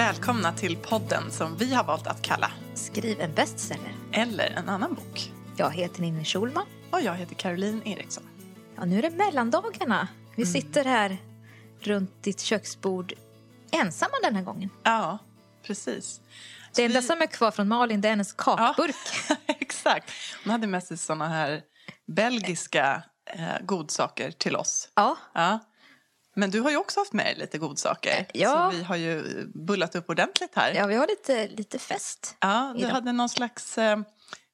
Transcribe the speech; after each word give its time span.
Välkomna 0.00 0.52
till 0.52 0.76
podden 0.76 1.30
som 1.30 1.56
vi 1.56 1.74
har 1.74 1.84
valt 1.84 2.06
att 2.06 2.22
kalla 2.22 2.50
Skriv 2.74 3.20
en 3.20 3.34
bestseller. 3.34 3.94
Eller 4.12 4.50
en 4.50 4.68
annan 4.68 4.94
bok. 4.94 5.32
Jag 5.56 5.70
heter 5.70 6.00
Ninni 6.00 6.24
Schulman. 6.24 6.66
Och 6.90 7.00
jag 7.00 7.14
heter 7.14 7.34
Caroline 7.34 7.82
Eriksson. 7.84 8.22
Ja, 8.76 8.84
nu 8.84 8.98
är 8.98 9.02
det 9.02 9.10
mellandagarna. 9.10 10.08
Vi 10.36 10.46
sitter 10.46 10.84
här 10.84 11.16
runt 11.80 12.22
ditt 12.22 12.40
köksbord 12.40 13.12
ensamma 13.70 14.12
den 14.22 14.36
här 14.36 14.42
gången. 14.42 14.70
Ja, 14.82 15.18
precis. 15.66 16.20
Det 16.74 16.84
enda 16.84 17.00
vi- 17.00 17.06
som 17.06 17.22
är 17.22 17.26
kvar 17.26 17.50
från 17.50 17.68
Malin 17.68 18.00
det 18.00 18.08
är 18.08 18.10
hennes 18.10 18.32
kakburk. 18.32 18.96
Exakt. 19.46 20.10
Hon 20.44 20.50
hade 20.50 20.66
med 20.66 20.84
sig 20.84 20.98
såna 20.98 21.28
här 21.28 21.62
belgiska 22.06 23.02
eh, 23.26 23.60
godsaker 23.66 24.30
till 24.30 24.56
oss. 24.56 24.88
Ja. 24.94 25.16
Ja. 25.34 25.58
Men 26.40 26.50
du 26.50 26.60
har 26.60 26.70
ju 26.70 26.76
också 26.76 27.00
haft 27.00 27.12
med 27.12 27.38
lite 27.38 27.58
godsaker. 27.58 28.26
Ja. 28.34 28.70
Så 28.72 28.76
vi 28.76 28.82
har 28.82 28.96
ju 28.96 29.22
bullat 29.54 29.94
upp 29.94 30.10
ordentligt 30.10 30.54
här. 30.54 30.74
ja, 30.74 30.86
vi 30.86 30.94
har 30.94 31.06
lite, 31.06 31.48
lite 31.48 31.78
fest. 31.78 32.36
Ja, 32.40 32.72
du 32.76 32.80
idag. 32.80 32.90
hade 32.90 33.12
någon 33.12 33.28
slags 33.28 33.78
eh, 33.78 33.98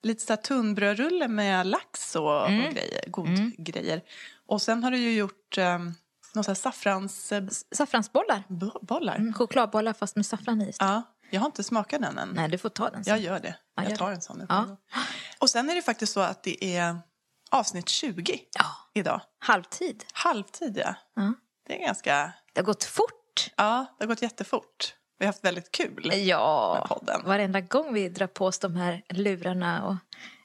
lite 0.02 0.26
så 0.26 0.36
tunnbrödrulle 0.36 1.28
med 1.28 1.66
lax 1.66 2.16
och, 2.16 2.48
Mm. 2.48 2.66
och 2.66 2.72
grejer, 2.74 3.04
godgrejer. 3.10 4.02
Och 4.46 4.62
sen 4.62 4.84
har 4.84 4.90
du 4.90 4.98
ju 4.98 5.12
gjort 5.16 5.58
eh, 5.58 5.78
någon 6.34 6.44
så 6.44 6.50
här 6.50 7.48
saffransbollar. 7.74 8.42
Bollar. 8.82 9.16
Mm, 9.16 9.32
chokladbollar 9.34 9.92
fast 9.92 10.16
med 10.16 10.26
saffran 10.26 10.62
i. 10.62 10.72
Ja, 10.78 11.02
jag 11.30 11.40
har 11.40 11.46
inte 11.46 11.64
smakat 11.64 12.02
den 12.02 12.18
än. 12.18 12.28
Nej, 12.28 12.48
du 12.48 12.58
får 12.58 12.68
ta 12.68 12.90
den 12.90 13.04
sen. 13.04 13.14
Jag 13.14 13.22
gör 13.24 13.40
det. 13.40 13.56
Ja, 13.76 13.82
jag 13.88 13.98
tar 13.98 14.12
en 14.12 14.20
sån 14.20 14.38
nu. 14.38 14.46
Ja. 14.48 14.76
Och 15.38 15.50
sen 15.50 15.70
är 15.70 15.74
det 15.74 15.82
faktiskt 15.82 16.12
så 16.12 16.20
att 16.20 16.42
det 16.42 16.76
är 16.76 16.98
avsnitt 17.50 17.88
20 17.88 18.40
Ja. 18.58 18.64
idag. 18.94 19.20
Halvtid. 19.38 20.04
Halvtid, 20.12 20.76
ja. 20.84 20.94
Ja. 21.14 21.32
Det 21.66 21.74
är 21.82 21.86
ganska... 21.86 22.32
Det 22.52 22.60
har 22.60 22.64
gått 22.66 22.84
fort. 22.84 23.50
Ja, 23.56 23.86
det 23.98 24.04
har 24.04 24.08
gått 24.08 24.22
jättefort. 24.22 24.94
Vi 25.18 25.24
har 25.24 25.32
haft 25.32 25.44
väldigt 25.44 25.70
kul. 25.72 26.10
Ja, 26.14 26.76
Med 26.80 26.88
podden. 26.98 27.22
varenda 27.24 27.60
gång 27.60 27.94
vi 27.94 28.08
drar 28.08 28.26
på 28.26 28.46
oss 28.46 28.58
de 28.58 28.76
här 28.76 29.02
lurarna 29.08 29.86
och 29.86 29.94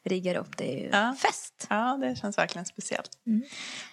riggar 0.03 0.35
upp, 0.35 0.57
det 0.57 0.73
är 0.73 0.77
ju 0.83 0.89
Ja. 0.91 1.15
fest. 1.19 1.67
Ja, 1.69 1.97
det 2.01 2.15
känns 2.15 2.37
verkligen 2.37 2.65
speciellt. 2.65 3.09
Mm. 3.27 3.41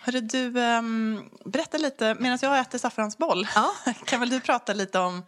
Hörru, 0.01 0.21
du, 0.21 0.61
um, 0.61 1.31
berätta 1.45 1.79
lite, 1.79 2.17
medan 2.21 2.39
jag 2.43 2.59
äter 2.61 2.79
saffransboll, 2.79 3.49
Ja. 3.55 3.75
kan 4.07 4.21
väl 4.21 4.29
du 4.31 4.41
prata 4.41 4.73
lite 4.73 4.99
om, 4.99 5.23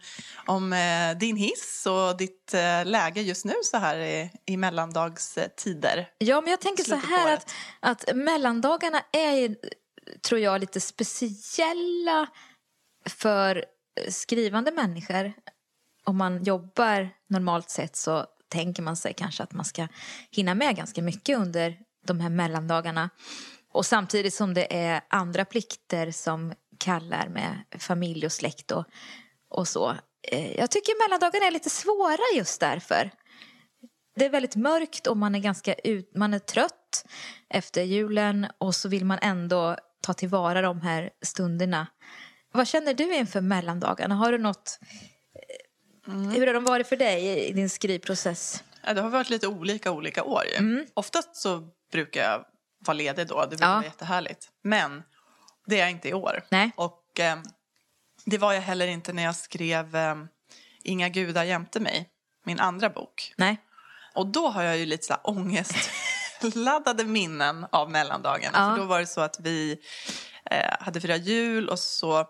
om 0.45 0.73
eh, 0.73 1.17
din 1.17 1.35
hiss 1.35 1.87
och 1.89 2.17
ditt 2.17 2.53
eh, 2.53 2.85
läge 2.85 3.21
just 3.21 3.45
nu 3.45 3.53
så 3.63 3.77
här 3.77 3.97
i, 3.97 4.31
i 4.45 4.57
mellandagstider? 4.57 6.09
Ja, 6.17 6.41
men 6.41 6.51
jag 6.51 6.61
tänker 6.61 6.83
så 6.83 6.89
Slutet 6.89 7.09
här 7.09 7.33
att, 7.33 7.51
att 7.79 8.15
mellandagarna 8.15 9.01
är 9.11 9.55
tror 10.21 10.39
jag, 10.39 10.61
lite 10.61 10.79
speciella 10.79 12.27
för 13.09 13.55
eh, 13.55 14.11
skrivande 14.11 14.71
människor. 14.71 15.33
Om 16.03 16.17
man 16.17 16.43
jobbar 16.43 17.09
normalt 17.29 17.69
sett 17.69 17.95
så 17.95 18.25
tänker 18.49 18.83
man 18.83 18.95
sig 18.95 19.13
kanske 19.13 19.43
att 19.43 19.53
man 19.53 19.65
ska 19.65 19.87
hinna 20.31 20.55
med 20.55 20.75
ganska 20.75 21.01
mycket 21.01 21.37
under 21.37 21.77
de 22.07 22.19
här 22.19 22.29
mellandagarna. 22.29 23.09
Och 23.71 23.85
samtidigt 23.85 24.33
som 24.33 24.53
det 24.53 24.75
är 24.75 25.01
andra 25.09 25.45
plikter 25.45 26.11
som 26.11 26.53
kallar 26.77 27.27
med 27.27 27.63
familj 27.79 28.25
och 28.25 28.31
släkt 28.31 28.71
och, 28.71 28.85
och 29.49 29.67
så. 29.67 29.95
Eh, 30.27 30.55
jag 30.57 30.71
tycker 30.71 31.07
mellandagarna 31.07 31.47
är 31.47 31.51
lite 31.51 31.69
svåra 31.69 32.37
just 32.37 32.59
därför. 32.59 33.11
Det 34.15 34.25
är 34.25 34.29
väldigt 34.29 34.55
mörkt 34.55 35.07
och 35.07 35.17
man 35.17 35.35
är 35.35 35.39
ganska 35.39 35.73
ut, 35.73 36.15
man 36.15 36.33
är 36.33 36.39
trött 36.39 37.05
efter 37.49 37.83
julen 37.83 38.47
och 38.57 38.75
så 38.75 38.89
vill 38.89 39.05
man 39.05 39.19
ändå 39.21 39.75
ta 40.01 40.13
tillvara 40.13 40.61
de 40.61 40.81
här 40.81 41.09
stunderna. 41.21 41.87
Vad 42.51 42.67
känner 42.67 42.93
du 42.93 43.15
inför 43.15 43.41
mellandagarna? 43.41 44.15
Har 44.15 44.31
du 44.31 44.37
något... 44.37 44.79
Hur 46.05 46.47
har 46.47 46.53
de 46.53 46.63
varit 46.63 46.87
för 46.87 46.95
dig 46.95 47.47
i 47.49 47.53
din 47.53 47.69
skrivprocess? 47.69 48.63
Ja, 48.83 48.93
det 48.93 49.01
har 49.01 49.09
varit 49.09 49.29
lite 49.29 49.47
olika 49.47 49.91
olika 49.91 50.23
år 50.23 50.43
ju. 50.59 50.85
Oftast 50.93 51.35
så 51.35 51.67
brukar 51.91 52.21
jag 52.21 52.45
vara 52.79 52.93
ledig 52.97 53.27
då, 53.27 53.41
det 53.41 53.47
brukar 53.47 53.65
Ja. 53.67 53.73
vara 53.73 53.83
jättehärligt. 53.83 54.49
Men 54.63 55.03
det 55.65 55.75
är 55.75 55.79
jag 55.79 55.91
inte 55.91 56.09
i 56.09 56.13
år. 56.13 56.43
Nej. 56.49 56.71
Och 56.75 57.19
eh, 57.19 57.37
det 58.25 58.37
var 58.37 58.53
jag 58.53 58.61
heller 58.61 58.87
inte 58.87 59.13
när 59.13 59.23
jag 59.23 59.35
skrev 59.35 59.95
eh, 59.95 60.15
Inga 60.83 61.09
gudar 61.09 61.43
jämte 61.43 61.79
mig, 61.79 62.09
min 62.45 62.59
andra 62.59 62.89
bok. 62.89 63.33
Nej. 63.37 63.57
Och 64.15 64.27
då 64.27 64.47
har 64.47 64.63
jag 64.63 64.77
ju 64.77 64.85
lite 64.85 65.05
så 65.05 65.13
här 65.13 65.21
ångestladdade 66.43 67.03
minnen 67.03 67.65
av 67.71 67.91
mellandagarna. 67.91 68.57
Ja. 68.57 68.75
För 68.75 68.81
då 68.81 68.87
var 68.87 68.99
det 68.99 69.07
så 69.07 69.21
att 69.21 69.39
vi 69.39 69.77
eh, 70.51 70.75
hade 70.79 71.01
firat 71.01 71.21
jul 71.21 71.69
och 71.69 71.79
så 71.79 72.27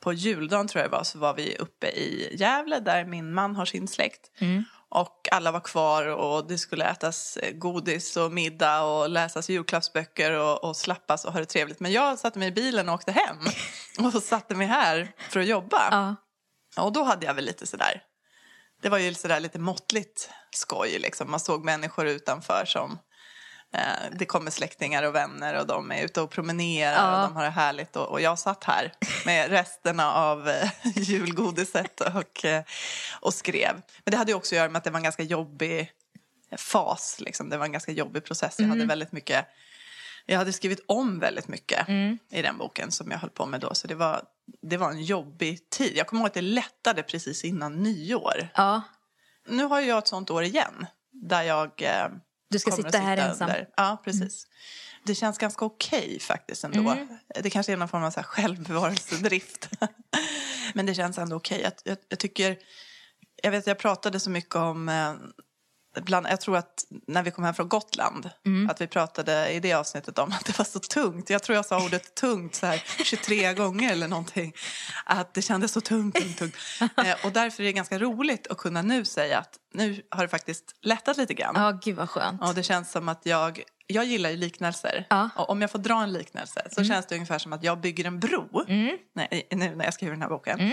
på 0.00 0.12
juldagen 0.12 0.68
tror 0.68 0.82
jag 0.82 0.90
det 0.90 0.96
var 0.96 1.04
så 1.04 1.18
var 1.18 1.34
vi 1.34 1.56
uppe 1.56 1.86
i 1.86 2.36
Gävle 2.36 2.80
där 2.80 3.04
min 3.04 3.32
man 3.34 3.56
har 3.56 3.64
sin 3.64 3.88
släkt. 3.88 4.30
Och 4.88 5.28
alla 5.32 5.52
var 5.52 5.60
kvar 5.60 6.06
och 6.06 6.48
det 6.48 6.58
skulle 6.58 6.84
ätas 6.84 7.36
eh, 7.36 7.52
godis 7.52 8.16
och 8.16 8.32
middag 8.32 8.82
och 8.82 9.10
läsas 9.10 9.48
julklappsböcker 9.48 10.32
och, 10.32 10.64
och 10.64 10.76
slappas 10.76 11.24
och 11.24 11.32
ha 11.32 11.40
det 11.40 11.46
trevligt. 11.46 11.80
Men 11.80 11.92
jag 11.92 12.18
satte 12.18 12.38
mig 12.38 12.48
i 12.48 12.52
bilen 12.52 12.88
och 12.88 12.94
åkte 12.94 13.12
hem 13.12 13.36
och 14.14 14.22
satte 14.22 14.54
mig 14.54 14.66
här 14.66 15.12
för 15.30 15.40
att 15.40 15.46
jobba. 15.46 15.88
Ja. 15.90 16.16
Och 16.84 16.92
då 16.92 17.02
hade 17.02 17.26
jag 17.26 17.34
väl 17.34 17.44
lite 17.44 17.66
sådär, 17.66 18.02
det 18.82 18.88
var 18.88 18.98
ju 18.98 19.14
sådär 19.14 19.40
lite 19.40 19.58
måttligt 19.58 20.30
skoj 20.50 20.98
liksom. 20.98 21.30
Man 21.30 21.40
såg 21.40 21.64
människor 21.64 22.06
utanför 22.06 22.64
som, 22.64 22.98
det 24.12 24.24
kommer 24.24 24.50
släktingar 24.50 25.02
och 25.02 25.14
vänner 25.14 25.60
och 25.60 25.66
de 25.66 25.92
är 25.92 26.04
ute 26.04 26.20
och 26.20 26.30
promenerar 26.30 26.92
Ja. 26.92 27.22
och 27.22 27.28
de 27.28 27.36
har 27.36 27.44
det 27.44 27.50
härligt. 27.50 27.96
Och, 27.96 28.06
och 28.08 28.20
jag 28.20 28.38
satt 28.38 28.64
här 28.64 28.92
med 29.26 29.50
resterna 29.50 30.12
av 30.12 30.48
eh, 30.48 30.70
julgodiset 30.96 32.00
och, 32.00 32.44
eh, 32.44 32.62
och 33.20 33.34
skrev. 33.34 33.72
Men 34.04 34.10
det 34.10 34.16
hade 34.16 34.30
ju 34.32 34.36
också 34.36 34.54
att 34.54 34.56
göra 34.56 34.68
med 34.68 34.78
att 34.78 34.84
det 34.84 34.90
var 34.90 34.98
en 34.98 35.02
ganska 35.04 35.22
jobbig 35.22 35.90
fas, 36.56 37.16
liksom. 37.20 37.50
det 37.50 37.56
var 37.56 37.64
en 37.66 37.72
ganska 37.72 37.92
jobbig 37.92 38.24
process. 38.24 38.54
Jag 38.58 38.66
hade 38.68 38.86
väldigt 38.86 39.12
mycket 39.12 39.46
jag 40.28 40.38
hade 40.38 40.52
skrivit 40.52 40.84
om 40.88 41.18
väldigt 41.18 41.48
mycket 41.48 41.88
i 42.30 42.42
den 42.42 42.58
boken 42.58 42.90
som 42.92 43.10
jag 43.10 43.18
höll 43.18 43.30
på 43.30 43.46
med 43.46 43.60
då. 43.60 43.74
Så 43.74 43.86
det 43.86 43.94
var, 43.94 44.22
det 44.62 44.76
var 44.76 44.90
en 44.90 45.02
jobbig 45.04 45.70
tid. 45.70 45.92
Jag 45.96 46.06
kommer 46.06 46.20
ihåg 46.20 46.26
att 46.26 46.34
det 46.34 46.40
lättade 46.40 47.02
precis 47.02 47.44
innan 47.44 47.82
nyår. 47.82 48.48
ja. 48.54 48.82
Nu 49.48 49.64
har 49.64 49.80
jag 49.80 49.98
ett 49.98 50.08
sånt 50.08 50.30
år 50.30 50.42
igen. 50.42 50.86
Där 51.12 51.42
jag 51.42 51.82
eh, 51.82 52.08
Du 52.48 52.58
ska 52.58 52.70
sitta 52.70 52.98
här 52.98 53.16
ensam. 53.16 53.48
Där. 53.48 53.68
Ja, 53.76 54.02
precis. 54.04 54.46
Det 55.04 55.14
känns 55.14 55.38
ganska 55.38 55.64
okej 55.64 56.20
faktiskt 56.20 56.64
ändå. 56.64 56.90
Mm. 56.90 57.08
Det 57.42 57.50
kanske 57.50 57.72
är 57.72 57.76
någon 57.76 57.88
form 57.88 58.04
av 58.04 58.10
så 58.10 58.20
här 58.20 58.26
självbevarelsedrift. 58.26 59.68
Men 60.74 60.86
det 60.86 60.94
känns 60.94 61.18
ändå 61.18 61.36
okej. 61.36 61.60
Jag, 61.62 61.72
jag, 61.84 61.98
jag 62.08 62.18
tycker... 62.18 62.58
Jag 63.42 63.50
vet, 63.50 63.66
jag 63.66 63.78
pratade 63.78 64.20
så 64.20 64.30
mycket 64.30 64.54
om... 64.54 64.88
Bland, 66.02 66.26
jag 66.30 66.40
tror 66.40 66.56
att 66.56 66.84
när 67.06 67.22
vi 67.22 67.30
kom 67.30 67.44
hem 67.44 67.54
från 67.54 67.68
Gotland, 67.68 68.30
Mm. 68.46 68.70
att 68.70 68.80
vi 68.80 68.86
pratade 68.86 69.50
i 69.52 69.60
det 69.60 69.72
avsnittet 69.72 70.18
om 70.18 70.32
att 70.32 70.44
det 70.44 70.58
var 70.58 70.64
så 70.64 70.78
tungt. 70.78 71.30
Jag 71.30 71.42
tror 71.42 71.56
jag 71.56 71.66
sa 71.66 71.84
ordet 71.84 72.14
tungt 72.14 72.54
så 72.54 72.66
här 72.66 72.82
23 73.04 73.52
gånger 73.54 73.92
eller 73.92 74.08
någonting. 74.08 74.52
Att 75.04 75.34
det 75.34 75.42
kändes 75.42 75.72
så 75.72 75.80
tungt, 75.80 76.14
tungt, 76.16 76.38
tungt. 76.38 76.54
Eh, 77.06 77.26
och 77.26 77.32
därför 77.32 77.62
är 77.62 77.66
det 77.66 77.72
ganska 77.72 77.98
roligt 77.98 78.46
att 78.46 78.58
kunna 78.58 78.82
nu 78.82 79.04
säga 79.04 79.38
att 79.38 79.54
nu 79.74 80.02
har 80.10 80.22
det 80.22 80.28
faktiskt 80.28 80.64
lättat 80.82 81.16
lite 81.16 81.34
grann. 81.34 81.54
Ja, 81.56 81.80
gud 81.84 81.96
vad 81.96 82.10
skönt. 82.10 82.42
Och 82.42 82.54
det 82.54 82.62
känns 82.62 82.92
som 82.92 83.08
att 83.08 83.20
jag, 83.26 83.62
jag 83.86 84.04
gillar 84.04 84.30
ju 84.30 84.36
liknelser. 84.36 85.06
Ja. 85.10 85.30
Och 85.36 85.50
om 85.50 85.60
jag 85.60 85.70
får 85.70 85.78
dra 85.78 86.02
en 86.02 86.12
liknelse 86.12 86.68
så 86.72 86.84
känns 86.84 87.06
det 87.06 87.14
ungefär 87.14 87.38
som 87.38 87.52
att 87.52 87.62
jag 87.64 87.80
bygger 87.80 88.04
en 88.04 88.20
bro 88.20 88.64
när, 89.14 89.28
nu 89.56 89.74
när 89.76 89.84
jag 89.84 89.94
skriver 89.94 90.12
den 90.12 90.22
här 90.22 90.28
boken. 90.28 90.72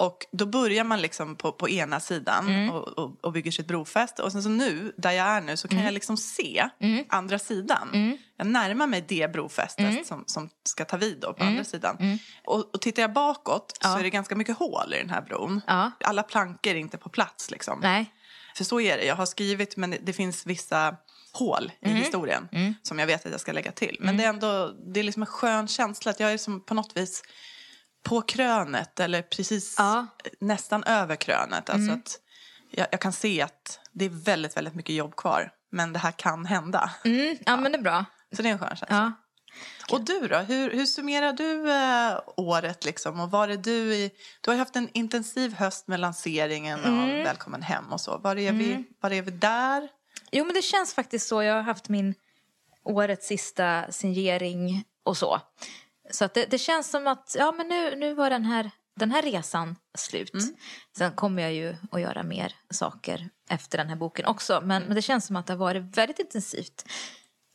Och 0.00 0.26
då 0.32 0.46
börjar 0.46 0.84
man 0.84 1.00
liksom 1.00 1.36
på, 1.36 1.52
på 1.52 1.68
ena 1.68 2.00
sidan 2.00 2.70
och, 2.70 2.98
och, 2.98 3.24
och 3.24 3.32
bygger 3.32 3.50
sitt 3.50 3.66
brofäste. 3.66 4.22
Och 4.22 4.32
sen 4.32 4.42
så 4.42 4.48
nu, 4.48 4.92
där 4.96 5.10
jag 5.10 5.26
är 5.26 5.40
nu, 5.40 5.56
så 5.56 5.68
kan 5.68 5.78
jag 5.78 5.94
liksom 5.94 6.16
se 6.16 6.68
andra 7.08 7.38
sidan. 7.38 8.16
Jag 8.36 8.46
närmar 8.46 8.86
mig 8.86 9.04
det 9.08 9.32
brofästet 9.32 10.06
som, 10.06 10.24
som 10.26 10.50
ska 10.64 10.84
ta 10.84 10.96
vid 10.96 11.18
då 11.20 11.32
på 11.32 11.44
andra 11.44 11.64
sidan. 11.64 12.18
Och, 12.44 12.74
och 12.74 12.80
tittar 12.80 13.02
jag 13.02 13.12
bakåt 13.12 13.78
så 13.80 13.98
är 13.98 14.02
det 14.02 14.10
ganska 14.10 14.36
mycket 14.36 14.56
hål 14.56 14.94
i 14.94 14.98
den 14.98 15.10
här 15.10 15.22
bron. 15.22 15.60
Ja. 15.66 15.90
Alla 16.04 16.22
plankor 16.22 16.72
är 16.72 16.76
inte 16.76 16.98
på 16.98 17.08
plats 17.08 17.50
liksom. 17.50 17.78
Nej. 17.82 18.12
För 18.56 18.64
så 18.64 18.80
är 18.80 18.96
det. 18.96 19.04
Jag 19.04 19.16
har 19.16 19.26
skrivit 19.26 19.76
men 19.76 19.94
det 20.02 20.12
finns 20.12 20.46
vissa 20.46 20.96
hål 21.32 21.72
i 21.80 21.88
historien 21.88 22.48
som 22.82 22.98
jag 22.98 23.06
vet 23.06 23.26
att 23.26 23.32
jag 23.32 23.40
ska 23.40 23.52
lägga 23.52 23.72
till. 23.72 23.96
Men 24.00 24.16
det 24.16 24.24
är 24.24 24.28
ändå 24.28 24.74
det 24.94 25.00
är 25.00 25.04
liksom 25.04 25.22
en 25.22 25.26
skön 25.26 25.68
känsla 25.68 26.10
att 26.10 26.20
jag 26.20 26.32
är 26.32 26.38
som 26.38 26.60
på 26.60 26.74
något 26.74 26.96
vis 26.96 27.22
på 28.02 28.22
krönet 28.22 29.00
eller 29.00 29.22
precis 29.22 29.74
Ja. 29.78 30.06
nästan 30.40 30.84
över 30.84 31.16
krönet. 31.16 31.70
Alltså 31.70 31.92
att 31.92 32.18
jag, 32.70 32.86
jag 32.90 33.00
kan 33.00 33.12
se 33.12 33.42
att 33.42 33.80
det 33.92 34.04
är 34.04 34.24
väldigt, 34.24 34.56
väldigt 34.56 34.74
mycket 34.74 34.94
jobb 34.94 35.16
kvar. 35.16 35.52
Men 35.72 35.92
det 35.92 35.98
här 35.98 36.12
kan 36.12 36.46
hända. 36.46 36.90
Mm, 37.04 37.36
ja, 37.46 37.56
men 37.56 37.72
det 37.72 37.78
är 37.78 37.82
bra. 37.82 38.04
Så 38.36 38.42
det 38.42 38.48
är 38.48 38.52
en 38.52 38.58
skön 38.58 38.68
känsla. 38.76 38.86
Ja. 38.96 39.12
Och 39.92 40.04
du 40.04 40.28
då? 40.28 40.36
Hur, 40.38 40.70
hur 40.70 40.86
summerar 40.86 41.32
du 41.32 41.72
eh, 41.72 42.20
året 42.36 42.84
liksom? 42.84 43.20
Och 43.20 43.30
var 43.30 43.48
är 43.48 43.56
du 43.56 43.94
i... 43.94 44.10
Du 44.40 44.50
har 44.50 44.58
haft 44.58 44.76
en 44.76 44.88
intensiv 44.94 45.54
höst 45.54 45.88
med 45.88 46.00
lanseringen 46.00 46.80
av 46.84 47.08
Välkommen 47.08 47.62
hem 47.62 47.92
och 47.92 48.00
så. 48.00 48.18
Var 48.18 48.36
är, 48.36 48.52
vi, 48.52 48.84
var 49.00 49.10
är 49.10 49.22
vi 49.22 49.30
där? 49.30 49.88
Jo, 50.32 50.44
men 50.44 50.54
det 50.54 50.62
känns 50.62 50.94
faktiskt 50.94 51.28
så. 51.28 51.42
Jag 51.42 51.54
har 51.54 51.62
haft 51.62 51.88
min 51.88 52.14
årets 52.84 53.26
sista 53.26 53.92
signering 53.92 54.84
och 55.04 55.16
så. 55.16 55.40
Så 56.10 56.24
att 56.24 56.34
det, 56.34 56.46
det 56.50 56.58
känns 56.58 56.90
som 56.90 57.06
att 57.06 57.36
ja, 57.38 57.52
men 57.52 57.68
nu, 57.68 57.96
nu 57.96 58.14
var 58.14 58.30
den 58.30 58.44
här 58.44 58.70
den 58.96 59.10
här 59.10 59.22
resan 59.22 59.76
slut. 59.98 60.34
Mm. 60.34 60.46
Sen 60.96 61.12
kommer 61.12 61.42
jag 61.42 61.52
ju 61.52 61.76
att 61.90 62.00
göra 62.00 62.22
mer 62.22 62.54
saker 62.70 63.30
efter 63.50 63.78
den 63.78 63.88
här 63.88 63.96
boken 63.96 64.26
också. 64.26 64.60
Men, 64.64 64.82
men 64.82 64.94
det 64.94 65.02
känns 65.02 65.26
som 65.26 65.36
att 65.36 65.46
det 65.46 65.52
har 65.52 65.58
varit 65.58 65.96
väldigt 65.96 66.18
intensivt 66.18 66.84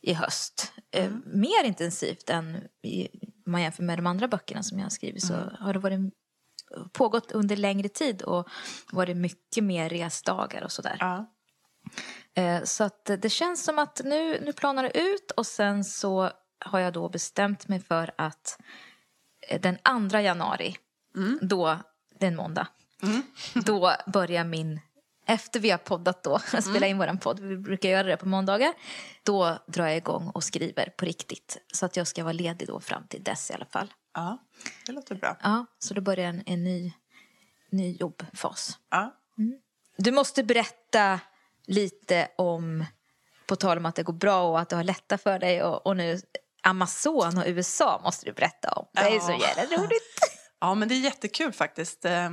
i 0.02 0.12
höst. 0.12 0.72
Eh, 0.90 1.10
mer 1.24 1.64
intensivt 1.64 2.30
än 2.30 2.56
i, 2.82 3.08
om 3.46 3.52
man 3.52 3.62
jämför 3.62 3.82
med 3.82 3.98
de 3.98 4.06
andra 4.06 4.28
böckerna 4.28 4.62
som 4.62 4.78
jag 4.78 4.84
har 4.84 4.90
skrivit. 4.90 5.26
Så 5.26 5.34
har 5.34 5.72
det 5.72 5.78
varit, 5.78 6.00
pågått 6.92 7.32
under 7.32 7.56
längre 7.56 7.88
tid 7.88 8.22
och 8.22 8.48
varit 8.92 9.16
mycket 9.16 9.64
mer 9.64 9.88
resdagar 9.88 10.62
och 10.62 10.72
sådär. 10.72 10.96
Ja. 11.00 11.32
Eh, 12.34 12.62
Så 12.62 12.84
att 12.84 13.04
det 13.04 13.30
känns 13.30 13.64
som 13.64 13.78
att 13.78 14.00
nu, 14.04 14.40
nu 14.40 14.52
planar 14.52 14.82
det 14.82 14.98
ut 14.98 15.30
och 15.30 15.46
sen 15.46 15.84
så 15.84 16.30
har 16.58 16.80
jag 16.80 16.92
då 16.92 17.08
bestämt 17.08 17.68
mig 17.68 17.80
för 17.80 18.10
att 18.18 18.58
eh, 19.48 19.60
den 19.60 20.08
2 20.10 20.18
januari, 20.18 20.76
då, 21.40 21.78
det 22.18 22.26
är 22.26 22.30
en 22.30 22.36
måndag, 22.36 22.68
då 23.54 23.92
börjar 24.06 24.44
min, 24.44 24.80
efter 25.26 25.60
vi 25.60 25.70
har 25.70 25.78
poddat 25.78 26.22
då, 26.22 26.38
spela 26.60 26.86
in 26.86 26.98
våran 26.98 27.18
podd, 27.18 27.40
vi 27.40 27.56
brukar 27.56 27.88
göra 27.88 28.06
det 28.06 28.16
på 28.16 28.28
måndagar, 28.28 28.74
då 29.22 29.58
drar 29.66 29.86
jag 29.86 29.96
igång 29.96 30.30
och 30.34 30.44
skriver 30.44 30.90
på 30.96 31.04
riktigt. 31.04 31.58
Så 31.72 31.86
att 31.86 31.96
jag 31.96 32.06
ska 32.06 32.24
vara 32.24 32.32
ledig 32.32 32.68
då 32.68 32.80
fram 32.80 33.06
till 33.06 33.22
dess 33.22 33.50
i 33.50 33.54
alla 33.54 33.66
fall. 33.66 33.92
ja, 34.14 34.38
det 34.86 34.92
låter 34.92 35.14
bra. 35.14 35.36
Ja, 35.42 35.66
så 35.78 35.94
då 35.94 36.00
börjar 36.00 36.28
en, 36.28 36.42
en 36.46 36.64
ny, 36.64 36.92
ny 37.70 37.96
jobbfas. 37.96 38.78
Ja. 38.90 39.14
Du 39.96 40.12
måste 40.12 40.44
berätta 40.44 41.20
lite 41.66 42.28
om, 42.36 42.84
på 43.46 43.56
tal 43.56 43.78
om 43.78 43.86
att 43.86 43.94
det 43.94 44.02
går 44.02 44.12
bra 44.12 44.50
och 44.50 44.60
att 44.60 44.68
det 44.68 44.76
har 44.76 44.84
lättat 44.84 45.22
för 45.22 45.38
dig 45.38 45.62
och, 45.62 45.86
och 45.86 45.96
nu 45.96 46.20
Amazon 46.66 47.38
och 47.38 47.44
USA 47.46 48.00
måste 48.04 48.26
du 48.26 48.32
berätta 48.32 48.68
om. 48.68 48.86
Det 48.92 49.00
är 49.00 49.20
så 49.20 49.30
Ja. 49.32 49.38
jävla 49.56 49.76
roligt. 49.76 50.18
ja, 50.60 50.74
men 50.74 50.88
det 50.88 50.94
är 50.94 51.00
jättekul 51.00 51.52
faktiskt. 51.52 52.04
Ja, 52.04 52.30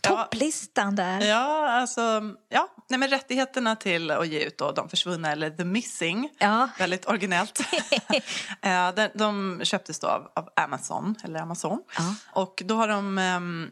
Topplistan 0.00 0.96
där. 0.96 1.20
Ja, 1.20 1.68
alltså, 1.70 2.22
ja. 2.48 2.68
Nej, 2.88 2.98
men 2.98 3.08
rättigheterna 3.08 3.76
till 3.76 4.10
att 4.10 4.28
ge 4.28 4.40
ut 4.40 4.58
då, 4.58 4.72
De 4.72 4.88
försvunna 4.88 5.32
eller 5.32 5.50
The 5.50 5.64
Missing, 5.64 6.30
Ja. 6.38 6.68
väldigt 6.78 7.06
originellt. 7.08 7.60
Eh, 8.62 8.94
de, 8.94 9.08
de 9.14 9.60
köptes 9.64 9.98
då 10.00 10.06
av, 10.06 10.32
av 10.36 10.48
Amazon, 10.56 11.14
eller 11.24 11.40
Amazon. 11.40 11.82
Ja. 11.98 12.14
Och 12.32 12.62
då 12.64 12.74
har 12.74 12.88
de, 12.88 13.70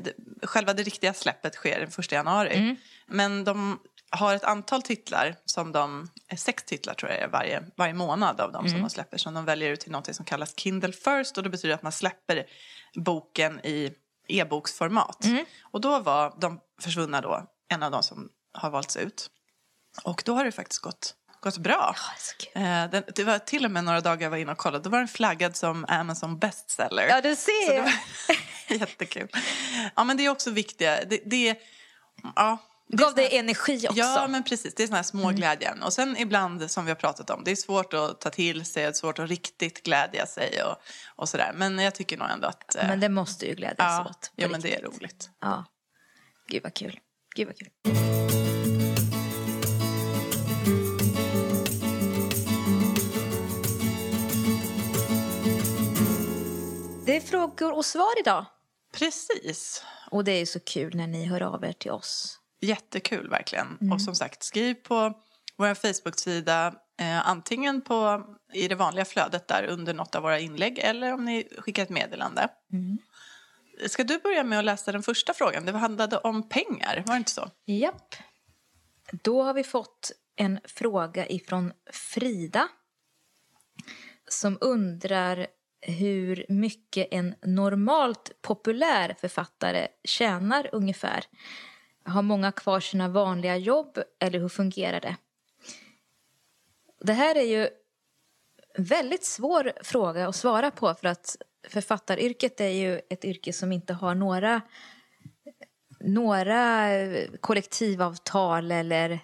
det, 0.00 0.12
själva 0.42 0.72
det 0.72 0.82
riktiga 0.82 1.14
släppet 1.14 1.54
sker 1.54 1.80
den 1.80 1.88
1 1.98 2.12
januari. 2.12 2.56
Mm. 2.56 2.76
Men 3.06 3.44
de 3.44 3.78
har 4.10 4.34
ett 4.34 4.44
antal 4.44 4.82
titlar, 4.82 5.36
som 5.44 5.72
de, 5.72 6.10
eh, 6.28 6.36
sex 6.36 6.64
titlar 6.64 6.94
tror 6.94 7.10
jag 7.12 7.20
är 7.20 7.28
varje, 7.28 7.62
varje 7.76 7.94
månad 7.94 8.40
av 8.40 8.52
dem 8.52 8.60
Mm. 8.60 8.72
som 8.72 8.80
de 8.82 8.90
släpper, 8.90 9.18
som 9.18 9.34
de 9.34 9.44
väljer 9.44 9.70
ut 9.70 9.80
till 9.80 9.92
något 9.92 10.14
som 10.16 10.24
kallas 10.24 10.54
Kindle 10.58 10.92
First. 10.92 11.36
Och 11.36 11.42
det 11.42 11.48
betyder 11.50 11.74
att 11.74 11.82
man 11.82 11.92
släpper 11.92 12.46
boken 12.94 13.60
i 13.66 13.92
e-boksformat. 14.28 15.24
Mm. 15.24 15.44
Och 15.62 15.80
då 15.80 15.98
var 15.98 16.34
De 16.40 16.60
försvunna 16.80 17.20
då 17.20 17.42
en 17.68 17.82
av 17.82 17.90
de 17.90 18.02
som 18.02 18.28
har 18.52 18.70
valts 18.70 18.96
ut. 18.96 19.30
Och 20.04 20.22
då 20.24 20.34
har 20.34 20.44
det 20.44 20.52
faktiskt 20.52 20.82
gått, 20.82 21.14
gått 21.40 21.58
bra. 21.58 21.94
Kul. 22.38 22.62
Eh, 22.62 22.90
den, 22.90 23.02
det 23.14 23.24
var 23.24 23.38
till 23.38 23.64
och 23.64 23.70
med 23.70 23.84
några 23.84 24.00
dagar 24.00 24.22
jag 24.22 24.30
var 24.30 24.36
inne 24.36 24.52
och 24.52 24.58
kollade. 24.58 24.84
Då 24.84 24.90
var 24.90 24.98
den 24.98 25.08
flaggad 25.08 25.56
som 25.56 25.84
Amazon 25.88 26.38
bestseller. 26.38 27.02
Ja, 27.08 27.20
du 27.20 27.36
ser. 27.36 27.66
Så 27.66 27.72
det 27.72 27.80
var 27.80 28.78
jättekul. 28.80 29.28
Ja, 29.96 30.04
men 30.04 30.16
det 30.16 30.26
är 30.26 30.30
också 30.30 30.50
viktiga. 30.50 31.04
Det, 31.04 31.20
det, 31.26 31.58
ja, 32.36 32.58
Gav 32.88 33.14
dig 33.14 33.36
energi 33.38 33.76
också. 33.88 33.98
ja, 33.98 34.26
men 34.28 34.44
precis. 34.44 34.74
Det 34.74 34.82
är 34.82 34.86
såna 34.86 34.96
här 34.96 35.02
små 35.02 35.22
Mm. 35.22 35.34
glädjen. 35.36 35.82
Och 35.82 35.92
sen 35.92 36.16
ibland, 36.16 36.70
som 36.70 36.84
vi 36.84 36.90
har 36.90 36.96
pratat 36.96 37.30
om, 37.30 37.44
det 37.44 37.50
är 37.50 37.56
svårt 37.56 37.94
att 37.94 38.20
ta 38.20 38.30
till 38.30 38.64
sig, 38.64 38.82
det 38.82 38.88
är 38.88 38.92
svårt 38.92 39.18
att 39.18 39.28
riktigt 39.28 39.82
glädja 39.82 40.26
sig 40.26 40.62
och, 40.62 40.76
och 41.16 41.28
sådär. 41.28 41.52
Men 41.54 41.78
jag 41.78 41.94
tycker 41.94 42.16
nog 42.16 42.28
ändå 42.30 42.48
att... 42.48 42.74
eh, 42.74 42.86
Men 42.88 43.00
det 43.00 43.08
måste 43.08 43.46
ju 43.46 43.54
glädjas 43.54 43.76
ja, 43.78 44.06
åt. 44.10 44.30
ja, 44.36 44.48
men 44.48 44.60
det 44.60 44.74
är 44.74 44.82
roligt. 44.82 45.30
Ja. 45.40 45.64
Gud 46.48 46.62
vad 46.62 46.74
kul. 46.74 46.98
Gud 47.36 47.46
vad 47.46 47.56
kul. 47.58 47.70
Det 57.06 57.16
är 57.16 57.20
frågor 57.20 57.72
och 57.72 57.84
svar 57.84 58.20
idag. 58.20 58.46
Precis. 58.92 59.84
Och 60.10 60.24
det 60.24 60.32
är 60.32 60.46
så 60.46 60.60
kul 60.60 60.96
när 60.96 61.06
ni 61.06 61.24
hör 61.26 61.42
av 61.42 61.64
er 61.64 61.72
till 61.72 61.90
oss. 61.90 62.38
Jättekul 62.60 63.28
verkligen. 63.28 63.78
Mm. 63.80 63.92
Och 63.92 64.02
som 64.02 64.14
sagt, 64.14 64.42
skriv 64.42 64.74
på 64.74 65.14
vår 65.56 65.74
Facebook-sida 65.74 66.74
eh, 67.00 67.28
antingen 67.28 67.82
på, 67.82 68.26
i 68.52 68.68
det 68.68 68.74
vanliga 68.74 69.04
flödet 69.04 69.48
där 69.48 69.66
under 69.66 69.94
något 69.94 70.14
av 70.14 70.22
våra 70.22 70.38
inlägg 70.38 70.78
eller 70.78 71.12
om 71.12 71.24
ni 71.24 71.48
skickar 71.58 71.82
ett 71.82 71.90
meddelande. 71.90 72.48
Mm. 72.72 72.98
Ska 73.88 74.04
du 74.04 74.18
börja 74.18 74.44
med 74.44 74.58
att 74.58 74.64
läsa 74.64 74.92
den 74.92 75.02
första 75.02 75.34
frågan? 75.34 75.66
Det 75.66 75.72
handlade 75.72 76.18
om 76.18 76.48
pengar, 76.48 77.02
var 77.06 77.14
det 77.14 77.18
inte 77.18 77.30
så? 77.30 77.50
Japp. 77.64 78.14
Då 79.12 79.42
har 79.42 79.54
vi 79.54 79.64
fått 79.64 80.12
en 80.36 80.60
fråga 80.64 81.28
ifrån 81.28 81.72
Frida 81.92 82.68
som 84.28 84.58
undrar 84.60 85.46
hur 85.80 86.46
mycket 86.48 87.08
en 87.10 87.34
normalt 87.42 88.30
populär 88.42 89.16
författare 89.20 89.88
tjänar 90.04 90.70
ungefär. 90.72 91.24
Har 92.06 92.22
många 92.22 92.52
kvar 92.52 92.80
sina 92.80 93.08
vanliga 93.08 93.56
jobb 93.56 93.98
eller 94.20 94.38
hur 94.38 94.48
fungerar 94.48 95.00
det? 95.00 95.16
Det 97.00 97.12
här 97.12 97.34
är 97.34 97.42
ju 97.42 97.68
en 98.74 98.84
väldigt 98.84 99.24
svår 99.24 99.72
fråga 99.82 100.28
att 100.28 100.36
svara 100.36 100.70
på 100.70 100.94
för 100.94 101.08
att 101.08 101.36
författaryrket 101.68 102.60
är 102.60 102.68
ju 102.68 103.00
ett 103.10 103.24
yrke 103.24 103.52
som 103.52 103.72
inte 103.72 103.92
har 103.92 104.14
några 104.14 104.60
några 106.00 106.88
kollektivavtal 107.40 108.72
eller 108.72 109.20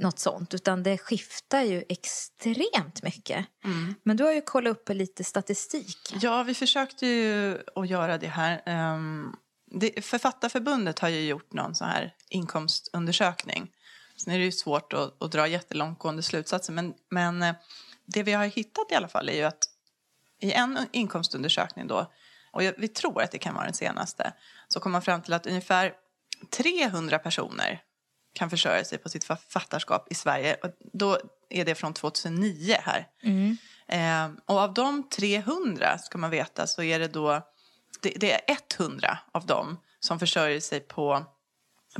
något 0.00 0.18
sånt, 0.18 0.54
utan 0.54 0.82
det 0.82 0.98
skiftar 0.98 1.62
ju 1.62 1.84
extremt 1.88 3.02
mycket. 3.02 3.46
Men 4.02 4.16
du 4.16 4.24
har 4.24 4.32
ju 4.32 4.40
kollat 4.40 4.70
upp 4.70 4.88
lite 4.88 5.24
statistik. 5.24 5.98
Ja, 6.22 6.42
vi 6.42 6.54
försökte 6.54 7.06
ju 7.06 7.58
att 7.74 7.88
göra 7.88 8.18
det 8.18 8.26
här. 8.26 8.62
Det, 9.70 10.04
Författarförbundet 10.04 10.98
har 10.98 11.08
ju 11.08 11.20
gjort 11.20 11.52
någon 11.52 11.74
sån 11.74 11.88
här 11.88 12.14
inkomstundersökning. 12.28 13.70
Sen 14.16 14.34
är 14.34 14.38
det 14.38 14.44
ju 14.44 14.52
svårt 14.52 14.92
att, 14.92 15.22
att 15.22 15.32
dra 15.32 15.48
jättelångtgående 15.48 16.22
slutsatser. 16.22 16.72
Men, 16.72 16.94
men 17.10 17.42
eh, 17.42 17.54
det 18.04 18.22
vi 18.22 18.32
har 18.32 18.44
hittat 18.44 18.92
i 18.92 18.94
alla 18.94 19.08
fall 19.08 19.28
är 19.28 19.32
ju 19.32 19.42
att 19.42 19.64
i 20.40 20.52
en 20.52 20.78
inkomstundersökning 20.92 21.86
då, 21.86 22.12
och 22.52 22.62
vi 22.78 22.88
tror 22.88 23.22
att 23.22 23.30
det 23.30 23.38
kan 23.38 23.54
vara 23.54 23.64
den 23.64 23.74
senaste, 23.74 24.32
så 24.68 24.80
kom 24.80 24.92
man 24.92 25.02
fram 25.02 25.22
till 25.22 25.32
att 25.32 25.46
ungefär 25.46 25.92
300 26.50 27.18
personer 27.18 27.82
kan 28.32 28.50
försörja 28.50 28.84
sig 28.84 28.98
på 28.98 29.08
sitt 29.08 29.24
författarskap 29.24 30.06
i 30.10 30.14
Sverige. 30.14 30.54
Och 30.54 30.70
då 30.92 31.18
är 31.50 31.64
det 31.64 31.74
från 31.74 31.94
2009 31.94 32.76
här. 32.82 33.06
Eh, 33.88 34.30
och 34.46 34.58
av 34.58 34.74
de 34.74 35.08
300, 35.08 35.98
ska 35.98 36.18
man 36.18 36.30
veta, 36.30 36.66
så 36.66 36.82
är 36.82 36.98
det 36.98 37.08
då 37.08 37.46
det, 38.02 38.10
det 38.16 38.32
är 38.32 38.40
100 38.78 39.18
av 39.32 39.46
dem 39.46 39.78
som 40.00 40.18
försörjer 40.18 40.60
sig 40.60 40.80
på, 40.80 41.24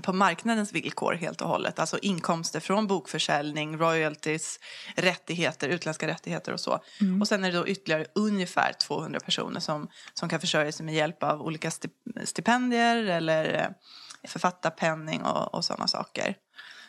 på 0.03 0.13
marknadens 0.13 0.73
villkor 0.73 1.15
helt 1.15 1.41
och 1.41 1.49
hållet. 1.49 1.79
Alltså 1.79 1.99
inkomster 1.99 2.61
från 2.61 2.87
bokförsäljning, 2.87 3.79
royalties, 3.79 4.61
rättigheter, 4.97 5.69
utländska 5.69 6.07
rättigheter 6.07 6.53
och 6.53 6.61
så. 6.61 6.81
Och 7.21 7.29
sen 7.29 7.45
är 7.45 7.53
det 7.53 7.59
då 7.59 7.69
ytterligare 7.69 8.07
ungefär 8.15 8.73
200 8.73 9.21
personer 9.21 9.61
som, 9.61 9.89
som 10.15 10.29
kan 10.29 10.41
försörja 10.41 10.73
sig 10.73 10.87
med 10.87 10.95
hjälp 10.95 11.23
av 11.23 11.43
olika 11.43 11.71
stip- 11.71 12.25
stipendier 12.25 12.97
eller 12.97 13.55
eh, 13.55 13.69
författarpenning 14.29 15.23
och, 15.23 15.55
och 15.55 15.65
sådana 15.65 15.89
saker. 15.89 16.35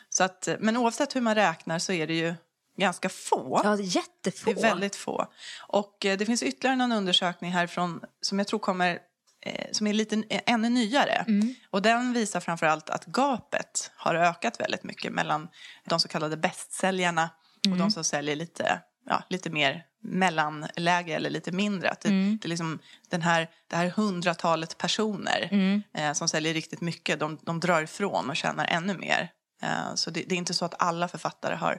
Så 0.08 0.24
att, 0.24 0.48
men 0.60 0.76
oavsett 0.76 1.16
hur 1.16 1.20
man 1.20 1.34
räknar 1.34 1.78
så 1.78 1.92
är 1.92 2.06
det 2.06 2.14
ju 2.14 2.34
ganska 2.76 3.08
få. 3.08 3.60
Ja, 3.64 3.76
jättefå. 3.80 4.52
Det 4.52 4.60
är 4.60 4.62
väldigt 4.62 4.96
få. 4.96 5.26
Och 5.68 6.06
eh, 6.06 6.18
det 6.18 6.26
finns 6.26 6.42
ytterligare 6.42 6.76
någon 6.76 6.92
undersökning 6.92 7.52
härifrån 7.52 8.00
som 8.20 8.38
jag 8.38 8.48
tror 8.48 8.58
kommer 8.58 8.98
eh, 9.46 9.66
som 9.72 9.86
är 9.86 9.92
lite 9.92 10.22
eh, 10.28 10.40
ännu 10.46 10.68
nyare. 10.68 11.24
Och 11.70 11.82
den 11.82 12.12
visar 12.12 12.40
framförallt 12.40 12.90
att 12.90 13.06
gapet 13.06 13.90
har 13.96 14.14
ökat 14.14 14.60
väldigt 14.60 14.84
mycket 14.84 15.12
mellan 15.12 15.48
de 15.88 16.00
så 16.00 16.08
kallade 16.08 16.36
bästsäljarna 16.36 17.30
och 17.70 17.76
de 17.76 17.90
som 17.90 18.04
säljer 18.04 18.36
lite, 18.36 18.80
ja, 19.06 19.22
lite 19.28 19.50
mer 19.50 19.84
mellanläge 20.02 21.14
eller 21.14 21.30
lite 21.30 21.52
mindre. 21.52 21.90
Att 21.90 22.00
det, 22.00 22.08
det, 22.08 22.46
är 22.46 22.48
liksom 22.48 22.78
den 23.10 23.22
här, 23.22 23.50
det 23.66 23.76
här 23.76 23.88
hundratalet 23.88 24.78
personer 24.78 25.52
eh, 25.94 26.12
som 26.12 26.28
säljer 26.28 26.54
riktigt 26.54 26.80
mycket, 26.80 27.20
de, 27.20 27.38
de 27.42 27.60
drar 27.60 27.82
ifrån 27.82 28.30
och 28.30 28.36
tjänar 28.36 28.66
ännu 28.66 28.98
mer. 28.98 29.30
Eh, 29.62 29.94
så 29.94 30.10
det, 30.10 30.24
det 30.28 30.34
är 30.34 30.36
inte 30.36 30.54
så 30.54 30.64
att 30.64 30.82
alla 30.82 31.08
författare 31.08 31.54
har 31.54 31.78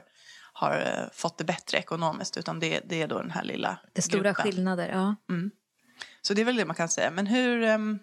har 0.56 0.80
eh, 0.80 1.10
fått 1.12 1.38
det 1.38 1.44
bättre 1.44 1.78
ekonomiskt 1.78 2.36
utan 2.36 2.60
det, 2.60 2.80
det 2.84 3.02
är 3.02 3.08
då 3.08 3.18
den 3.18 3.30
här 3.30 3.44
lilla 3.44 3.78
Det 3.92 4.00
är 4.00 4.02
stora 4.02 4.22
gruppen. 4.22 4.44
skillnader, 4.44 4.88
ja. 4.88 5.16
Så 6.22 6.34
det 6.34 6.40
är 6.40 6.44
väl 6.44 6.56
det 6.56 6.64
man 6.64 6.76
kan 6.76 6.88
säga. 6.88 7.10
Men 7.10 7.26
hur, 7.26 7.62
ehm, 7.62 7.98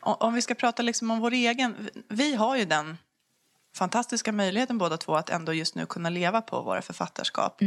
om, 0.00 0.34
vi 0.34 0.42
ska 0.42 0.54
prata 0.54 0.82
liksom 0.82 1.10
om 1.10 1.20
vår 1.20 1.32
egen, 1.32 1.90
vi 2.08 2.34
har 2.34 2.56
ju 2.56 2.64
den 2.64 2.98
fantastiska 3.76 4.32
möjligheten 4.32 4.78
båda 4.78 4.96
två 4.96 5.14
att 5.16 5.30
ändå 5.30 5.52
just 5.52 5.74
nu 5.74 5.86
kunna 5.86 6.08
leva 6.08 6.42
på 6.42 6.62
våra 6.62 6.82
författarskap. 6.82 7.62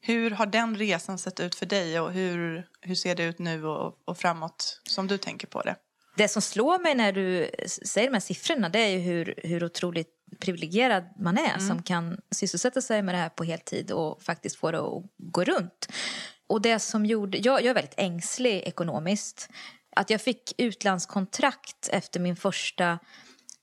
Hur 0.00 0.30
har 0.30 0.46
den 0.46 0.76
resan 0.76 1.18
sett 1.18 1.40
ut 1.40 1.54
för 1.54 1.66
dig 1.66 2.00
och 2.00 2.12
hur, 2.12 2.66
hur 2.80 2.94
ser 2.94 3.14
det 3.14 3.24
ut 3.24 3.38
nu 3.38 3.66
och, 3.66 3.98
och 4.04 4.18
framåt 4.18 4.80
som 4.88 5.06
du 5.06 5.18
tänker 5.18 5.46
på 5.46 5.62
det? 5.62 5.76
Det 6.16 6.28
som 6.28 6.42
slår 6.42 6.78
mig 6.78 6.94
när 6.94 7.12
du 7.12 7.50
säger 7.66 8.08
de 8.08 8.14
här 8.14 8.20
siffrorna 8.20 8.68
det 8.68 8.78
är 8.78 8.88
ju 8.88 8.98
hur, 8.98 9.34
hur 9.42 9.64
otroligt 9.64 10.08
privilegierad 10.40 11.04
man 11.18 11.38
är 11.38 11.54
mm. 11.54 11.68
som 11.68 11.82
kan 11.82 12.20
sysselsätta 12.30 12.80
sig 12.80 13.02
med 13.02 13.14
det 13.14 13.18
här 13.18 13.28
på 13.28 13.44
heltid 13.44 13.90
och 13.90 14.22
faktiskt 14.22 14.56
få 14.56 14.70
det 14.70 14.78
att 14.78 15.02
gå 15.18 15.44
runt. 15.44 15.88
Och 16.48 16.62
det 16.62 16.78
som 16.78 17.06
gjorde, 17.06 17.38
jag, 17.38 17.60
jag 17.60 17.66
är 17.66 17.74
väldigt 17.74 17.94
ängslig 17.96 18.62
ekonomiskt. 18.62 19.48
Att 19.96 20.10
jag 20.10 20.20
fick 20.20 20.54
utlandskontrakt 20.58 21.88
efter 21.92 22.20
min 22.20 22.36
första 22.36 22.98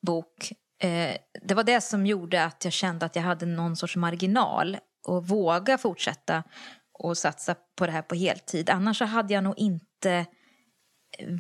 bok 0.01 0.51
eh, 0.82 1.15
det 1.41 1.53
var 1.53 1.63
det 1.63 1.82
som 1.82 2.06
gjorde 2.06 2.46
att 2.46 2.63
jag 2.63 2.74
kände 2.74 3.06
att 3.06 3.15
jag 3.15 3.24
hade 3.24 3.46
någon 3.46 3.75
sorts 3.75 3.96
marginal 3.96 4.77
och 5.08 5.27
våga 5.27 5.77
fortsätta 5.77 6.44
och 6.94 7.18
satsa 7.18 7.56
på 7.75 7.86
det 7.86 7.91
här 7.91 8.01
på 8.01 8.15
heltid. 8.15 8.70
Annars 8.70 9.01
hade 9.01 9.34
jag 9.34 9.44
nog 9.44 9.60
inte 9.60 10.25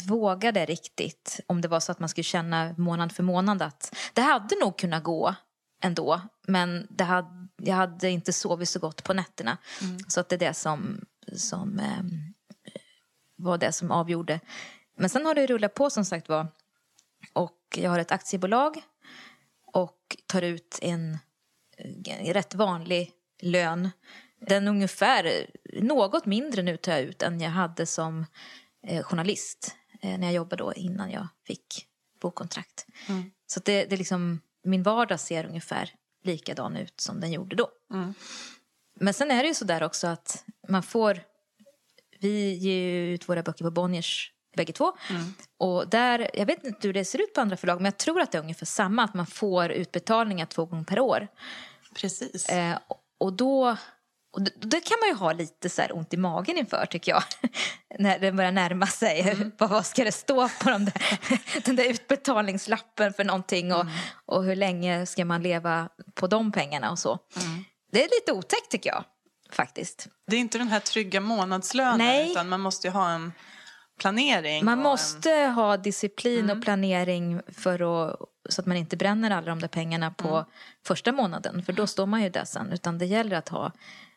vågat 0.07 0.53
det 0.53 0.65
riktigt 0.65 1.39
om 1.47 1.61
det 1.61 1.67
var 1.67 1.79
så 1.79 1.91
att 1.91 1.99
man 1.99 2.09
skulle 2.09 2.23
känna 2.23 2.75
månad 2.77 3.11
för 3.11 3.23
månad 3.23 3.61
att 3.61 3.95
det 4.13 4.21
hade 4.21 4.55
nog 4.61 4.77
kunnat 4.77 5.03
gå 5.03 5.35
ändå 5.83 6.21
men 6.47 6.87
det 6.89 7.03
hade, 7.03 7.47
jag 7.61 7.75
hade 7.75 8.09
inte 8.09 8.33
sovit 8.33 8.69
så 8.69 8.79
gott 8.79 9.03
på 9.03 9.13
nätterna. 9.13 9.57
Mm. 9.81 9.99
Så 10.07 10.19
att 10.19 10.29
det 10.29 10.35
är 10.35 10.39
det 10.39 10.53
som, 10.53 11.05
som 11.35 11.79
eh, 11.79 12.03
var 13.35 13.57
det 13.57 13.71
som 13.71 13.91
avgjorde. 13.91 14.39
Men 14.97 15.09
sen 15.09 15.25
har 15.25 15.35
det 15.35 15.47
rullat 15.47 15.73
på 15.73 15.89
som 15.89 16.05
sagt 16.05 16.29
var 16.29 16.47
och 17.33 17.77
jag 17.77 17.89
har 17.89 17.99
ett 17.99 18.11
aktiebolag 18.11 18.81
och 19.73 20.17
tar 20.25 20.41
ut 20.41 20.79
en, 20.81 21.17
en 22.05 22.33
rätt 22.33 22.55
vanlig 22.55 23.11
lön. 23.41 23.89
Den 24.47 24.67
är 24.67 24.71
ungefär 24.71 25.49
något 25.81 26.25
mindre 26.25 26.61
nu 26.61 26.77
tar 26.77 26.91
jag 26.91 27.01
ut 27.01 27.21
än 27.21 27.41
jag 27.41 27.49
hade 27.49 27.85
som 27.85 28.19
eh, 28.19 28.25
journalist 29.03 29.75
eh, 30.01 30.17
när 30.17 30.27
jag 30.27 30.33
jobbade 30.33 30.63
då 30.63 30.73
innan 30.73 31.11
jag 31.11 31.27
fick 31.47 31.85
bokkontrakt. 32.21 32.85
Mm. 33.07 33.31
Så 33.47 33.59
det, 33.59 33.85
det 33.85 33.95
är 33.95 33.97
liksom, 33.97 34.41
min 34.63 34.83
vardag 34.83 35.19
ser 35.19 35.45
ungefär 35.45 35.93
likadan 36.23 36.77
ut 36.77 37.01
som 37.01 37.19
den 37.19 37.31
gjorde 37.31 37.55
då. 37.55 37.69
Mm. 37.93 38.13
Men 38.99 39.13
sen 39.13 39.31
är 39.31 39.43
det 39.43 39.47
ju 39.47 39.53
så 39.53 39.65
där 39.65 39.83
också 39.83 40.07
att 40.07 40.45
man 40.67 40.83
får, 40.83 41.21
vi 42.19 42.53
ger 42.53 42.73
ju 42.73 43.13
ut 43.13 43.29
våra 43.29 43.43
böcker 43.43 43.65
på 43.65 43.71
Bonniers 43.71 44.33
bägge 44.55 44.73
två. 44.73 44.91
Mm. 45.09 45.33
Och 45.57 45.89
där, 45.89 46.31
jag 46.33 46.45
vet 46.45 46.63
inte 46.63 46.87
hur 46.87 46.93
det 46.93 47.05
ser 47.05 47.21
ut 47.21 47.33
på 47.33 47.41
andra 47.41 47.57
förlag 47.57 47.75
men 47.75 47.85
jag 47.85 47.97
tror 47.97 48.21
att 48.21 48.31
det 48.31 48.37
är 48.37 48.41
ungefär 48.41 48.65
samma, 48.65 49.03
att 49.03 49.13
man 49.13 49.27
får 49.27 49.71
utbetalningar 49.71 50.45
två 50.45 50.65
gånger 50.65 50.83
per 50.83 50.99
år. 50.99 51.27
Precis. 51.95 52.49
Eh, 52.49 52.79
och 53.17 53.33
då 53.33 53.77
och 54.31 54.41
det, 54.41 54.51
det, 54.61 54.81
kan 54.81 54.97
man 55.01 55.09
ju 55.09 55.15
ha 55.15 55.33
lite 55.33 55.69
så 55.69 55.85
ont 55.85 56.13
i 56.13 56.17
magen 56.17 56.57
inför 56.57 56.85
tycker 56.85 57.11
jag. 57.11 57.23
När 57.99 58.19
det 58.19 58.31
börjar 58.31 58.51
närma 58.51 58.87
sig. 58.87 59.21
Mm. 59.21 59.51
vad 59.57 59.85
ska 59.85 60.03
det 60.03 60.11
stå 60.11 60.49
på 60.49 60.69
de 60.69 60.85
där, 60.85 61.19
den 61.65 61.75
där 61.75 61.89
utbetalningslappen 61.89 63.13
för 63.13 63.23
någonting 63.23 63.73
och, 63.73 63.81
mm. 63.81 63.93
och 64.25 64.43
hur 64.43 64.55
länge 64.55 65.05
ska 65.05 65.25
man 65.25 65.43
leva 65.43 65.89
på 66.13 66.27
de 66.27 66.51
pengarna 66.51 66.91
och 66.91 66.99
så. 66.99 67.19
Mm. 67.41 67.63
Det 67.91 68.03
är 68.03 68.09
lite 68.19 68.31
otäckt 68.31 68.71
tycker 68.71 68.89
jag 68.89 69.03
faktiskt. 69.51 70.07
Det 70.27 70.35
är 70.35 70.39
inte 70.39 70.57
den 70.57 70.67
här 70.67 70.79
trygga 70.79 71.21
månadslönen 71.21 71.97
Nej. 71.97 72.31
utan 72.31 72.49
man 72.49 72.61
måste 72.61 72.87
ju 72.87 72.91
ha 72.91 73.09
en 73.09 73.31
planering. 73.99 74.65
Man 74.65 74.79
måste 74.79 75.31
en... 75.31 75.53
ha 75.53 75.77
disciplin 75.77 76.39
mm. 76.39 76.57
och 76.57 76.63
planering 76.63 77.41
för 77.47 77.73
att, 77.73 78.19
så 78.49 78.61
att 78.61 78.65
man 78.65 78.77
inte 78.77 78.97
bränner 78.97 79.31
alla 79.31 79.49
de 79.49 79.59
där 79.59 79.67
pengarna 79.67 80.11
på 80.11 80.27
mm. 80.27 80.45
första 80.85 81.11
månaden. 81.11 81.63
För 81.63 81.73
då 81.73 81.87
står 81.87 82.05
man 82.05 82.23
ju 82.23 82.29
där 82.29 82.45
sen. 82.45 82.71
Utan 82.71 82.97
det 82.97 83.05
gäller 83.05 83.35
att, 83.35 83.49
ha, 83.49 83.71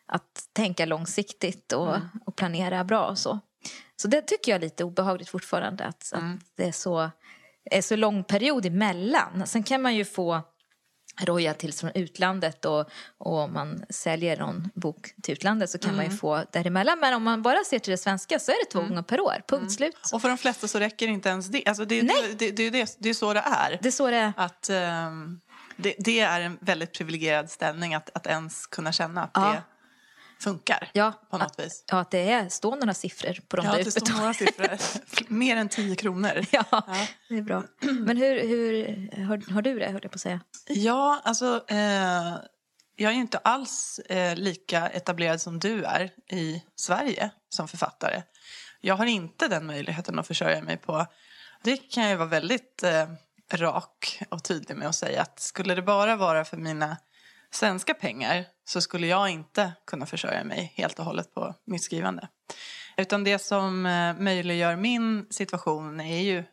att 0.07 0.49
tänka 0.53 0.85
långsiktigt 0.85 1.71
och, 1.73 1.95
mm. 1.95 2.07
och 2.25 2.35
planera 2.35 2.83
bra 2.83 3.05
och 3.05 3.17
så. 3.17 3.39
Så 3.95 4.07
det 4.07 4.21
tycker 4.21 4.51
jag 4.51 4.57
är 4.57 4.61
lite 4.61 4.83
obehagligt 4.83 5.29
fortfarande. 5.29 5.85
Att, 5.85 6.13
att 6.13 6.21
mm. 6.21 6.39
det 6.57 6.65
är 6.65 6.71
så, 6.71 7.11
är 7.71 7.81
så 7.81 7.95
lång 7.95 8.23
period 8.23 8.65
emellan. 8.65 9.47
Sen 9.47 9.63
kan 9.63 9.81
man 9.81 9.95
ju 9.95 10.05
få 10.05 10.41
royalties 11.21 11.81
från 11.81 11.91
utlandet 11.95 12.65
och, 12.65 12.89
och 13.17 13.37
om 13.39 13.53
man 13.53 13.85
säljer 13.89 14.37
någon 14.37 14.69
bok 14.75 15.15
till 15.23 15.31
utlandet 15.33 15.69
så 15.69 15.77
kan 15.77 15.89
mm. 15.89 15.95
man 15.95 16.05
ju 16.05 16.09
mm. 16.09 16.17
få 16.17 16.43
däremellan. 16.51 16.99
Men 16.99 17.13
om 17.13 17.23
man 17.23 17.41
bara 17.41 17.63
ser 17.63 17.79
till 17.79 17.91
det 17.91 17.97
svenska 17.97 18.39
så 18.39 18.51
är 18.51 18.65
det 18.65 18.71
två 18.71 18.79
mm. 18.79 18.89
gånger 18.89 19.03
per 19.03 19.21
år, 19.21 19.43
punkt 19.47 19.61
mm. 19.61 19.69
slut. 19.69 20.09
Och 20.13 20.21
för 20.21 20.29
de 20.29 20.37
flesta 20.37 20.67
så 20.67 20.79
räcker 20.79 21.07
inte 21.07 21.29
ens 21.29 21.47
det. 21.47 21.65
Alltså 21.65 21.85
det, 21.85 22.03
Nej. 22.03 22.35
det, 22.37 22.51
det, 22.51 22.69
det, 22.69 22.97
det 22.99 23.09
är 23.09 23.13
så 23.13 23.33
det 23.33 23.43
är. 23.45 23.79
Det 23.81 23.89
är 23.89 23.91
så 23.91 24.09
det 24.09 24.17
är. 24.17 24.33
Att, 24.37 24.69
um, 25.07 25.41
det, 25.77 25.95
det 25.99 26.19
är 26.19 26.41
en 26.41 26.57
väldigt 26.61 26.93
privilegierad 26.93 27.49
ställning 27.49 27.93
att, 27.93 28.09
att 28.13 28.27
ens 28.27 28.67
kunna 28.67 28.91
känna 28.91 29.23
att 29.23 29.31
ja. 29.33 29.51
det 29.51 29.63
funkar 30.43 30.89
ja, 30.93 31.13
på 31.29 31.37
något 31.37 31.51
att, 31.51 31.59
vis. 31.59 31.83
Ja, 31.87 31.99
att 31.99 32.11
det 32.11 32.31
är, 32.31 32.49
står 32.49 32.75
några 32.75 32.93
siffror 32.93 33.39
på 33.47 33.55
de 33.55 33.65
ja, 33.65 33.71
där 33.71 33.83
det 33.83 33.91
står 33.91 34.17
några 34.19 34.33
siffror. 34.33 34.77
Mer 35.33 35.57
än 35.57 35.69
tio 35.69 35.95
kronor. 35.95 36.45
Ja, 36.51 36.63
ja, 36.69 37.07
det 37.29 37.35
är 37.37 37.41
bra. 37.41 37.63
Men 37.79 38.17
hur, 38.17 38.47
hur 38.47 39.25
har, 39.25 39.53
har 39.53 39.61
du 39.61 39.79
det, 39.79 39.85
höll 39.85 39.99
jag 40.03 40.11
på 40.11 40.15
att 40.15 40.21
säga? 40.21 40.39
Ja, 40.67 41.21
alltså 41.23 41.63
eh, 41.67 42.37
jag 42.95 43.11
är 43.11 43.15
inte 43.15 43.37
alls 43.37 43.99
eh, 43.99 44.35
lika 44.35 44.89
etablerad 44.89 45.41
som 45.41 45.59
du 45.59 45.83
är 45.83 46.11
i 46.31 46.63
Sverige 46.75 47.31
som 47.49 47.67
författare. 47.67 48.23
Jag 48.81 48.95
har 48.95 49.05
inte 49.05 49.47
den 49.47 49.65
möjligheten 49.65 50.19
att 50.19 50.27
försörja 50.27 50.61
mig 50.61 50.77
på. 50.77 51.05
Det 51.63 51.77
kan 51.77 52.09
jag 52.09 52.17
vara 52.17 52.29
väldigt 52.29 52.83
eh, 52.83 53.07
rak 53.53 54.21
och 54.29 54.43
tydlig 54.43 54.77
med 54.77 54.87
att 54.87 54.95
säga 54.95 55.21
att 55.21 55.39
skulle 55.39 55.75
det 55.75 55.81
bara 55.81 56.15
vara 56.15 56.45
för 56.45 56.57
mina 56.57 56.97
svenska 57.55 57.93
pengar 57.93 58.45
så 58.65 58.81
skulle 58.81 59.07
jag 59.07 59.29
inte 59.29 59.71
kunna 59.87 60.05
försörja 60.05 60.43
mig 60.43 60.73
helt 60.75 60.99
och 60.99 61.05
hållet 61.05 61.33
på 61.33 61.55
mitt 61.65 61.83
skrivande. 61.83 62.27
Utan 62.97 63.23
det 63.23 63.39
som 63.39 63.85
eh, 63.85 64.13
möjliggör 64.13 64.75
min 64.75 65.25
situation 65.29 65.99
är 65.99 66.21
ju 66.21 66.43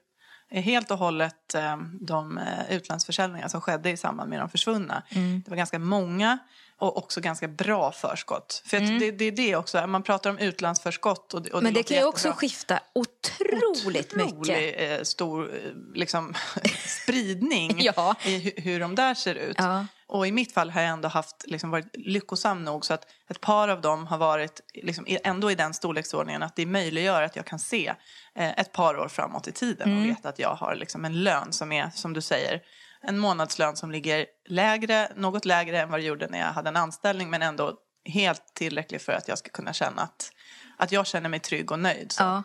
är 0.52 0.60
helt 0.60 0.90
och 0.90 0.98
hållet 0.98 1.54
eh, 1.54 1.76
de 2.00 2.38
eh, 2.38 2.72
utlandsförsäljningar 2.72 3.48
som 3.48 3.60
skedde 3.60 3.90
i 3.90 3.96
samband 3.96 4.30
med 4.30 4.40
de 4.40 4.48
försvunna. 4.48 5.02
Mm. 5.08 5.42
Det 5.44 5.50
var 5.50 5.56
ganska 5.56 5.78
många 5.78 6.38
och 6.78 6.96
också 6.96 7.20
ganska 7.20 7.48
bra 7.48 7.92
förskott. 7.92 8.62
För 8.66 8.76
mm. 8.76 8.98
det, 8.98 9.10
det, 9.10 9.24
är 9.24 9.32
det 9.32 9.56
också, 9.56 9.86
man 9.86 10.02
pratar 10.02 10.30
om 10.30 10.38
utlandsförskott. 10.38 11.34
Och, 11.34 11.46
och 11.46 11.62
Men 11.62 11.74
det, 11.74 11.80
det 11.80 11.82
kan 11.82 11.96
ju 11.96 12.04
också 12.04 12.32
skifta 12.32 12.80
otroligt 12.92 14.12
Otrolig, 14.14 14.14
mycket. 14.16 15.06
Stor 15.06 15.50
liksom, 15.94 16.34
spridning 17.02 17.76
ja. 17.96 18.14
i 18.24 18.38
hur, 18.38 18.62
hur 18.62 18.80
de 18.80 18.94
där 18.94 19.14
ser 19.14 19.34
ut. 19.34 19.56
Ja. 19.58 19.86
Och 20.10 20.26
i 20.26 20.32
mitt 20.32 20.52
fall 20.52 20.70
har 20.70 20.80
jag 20.80 20.90
ändå 20.90 21.08
haft, 21.08 21.44
liksom, 21.46 21.70
varit 21.70 21.96
lyckosam 21.96 22.64
nog 22.64 22.86
så 22.86 22.94
att 22.94 23.06
ett 23.28 23.40
par 23.40 23.68
av 23.68 23.80
dem 23.80 24.06
har 24.06 24.18
varit 24.18 24.60
liksom, 24.74 25.06
ändå 25.08 25.50
i 25.50 25.54
den 25.54 25.74
storleksordningen 25.74 26.42
att 26.42 26.56
det 26.56 26.66
möjliggör 26.66 27.22
att 27.22 27.36
jag 27.36 27.46
kan 27.46 27.58
se 27.58 27.94
eh, 28.34 28.58
ett 28.58 28.72
par 28.72 28.98
år 28.98 29.08
framåt 29.08 29.48
i 29.48 29.52
tiden 29.52 29.88
mm. 29.88 30.02
och 30.02 30.08
veta 30.08 30.28
att 30.28 30.38
jag 30.38 30.54
har 30.54 30.74
liksom, 30.74 31.04
en 31.04 31.22
lön 31.22 31.52
som 31.52 31.72
är, 31.72 31.90
som 31.94 32.12
du 32.12 32.20
säger, 32.20 32.62
en 33.02 33.18
månadslön 33.18 33.76
som 33.76 33.90
ligger 33.90 34.26
lägre, 34.48 35.12
något 35.16 35.44
lägre 35.44 35.80
än 35.80 35.90
vad 35.90 36.00
det 36.00 36.04
gjorde 36.04 36.28
när 36.28 36.38
jag 36.38 36.46
hade 36.46 36.68
en 36.68 36.76
anställning 36.76 37.30
men 37.30 37.42
ändå 37.42 37.76
helt 38.04 38.54
tillräcklig 38.54 39.00
för 39.00 39.12
att 39.12 39.28
jag 39.28 39.38
ska 39.38 39.50
kunna 39.50 39.72
känna 39.72 40.02
att, 40.02 40.32
att 40.76 40.92
jag 40.92 41.06
känner 41.06 41.28
mig 41.28 41.40
trygg 41.40 41.72
och 41.72 41.78
nöjd. 41.78 42.12
Så. 42.12 42.22
Ja. 42.22 42.42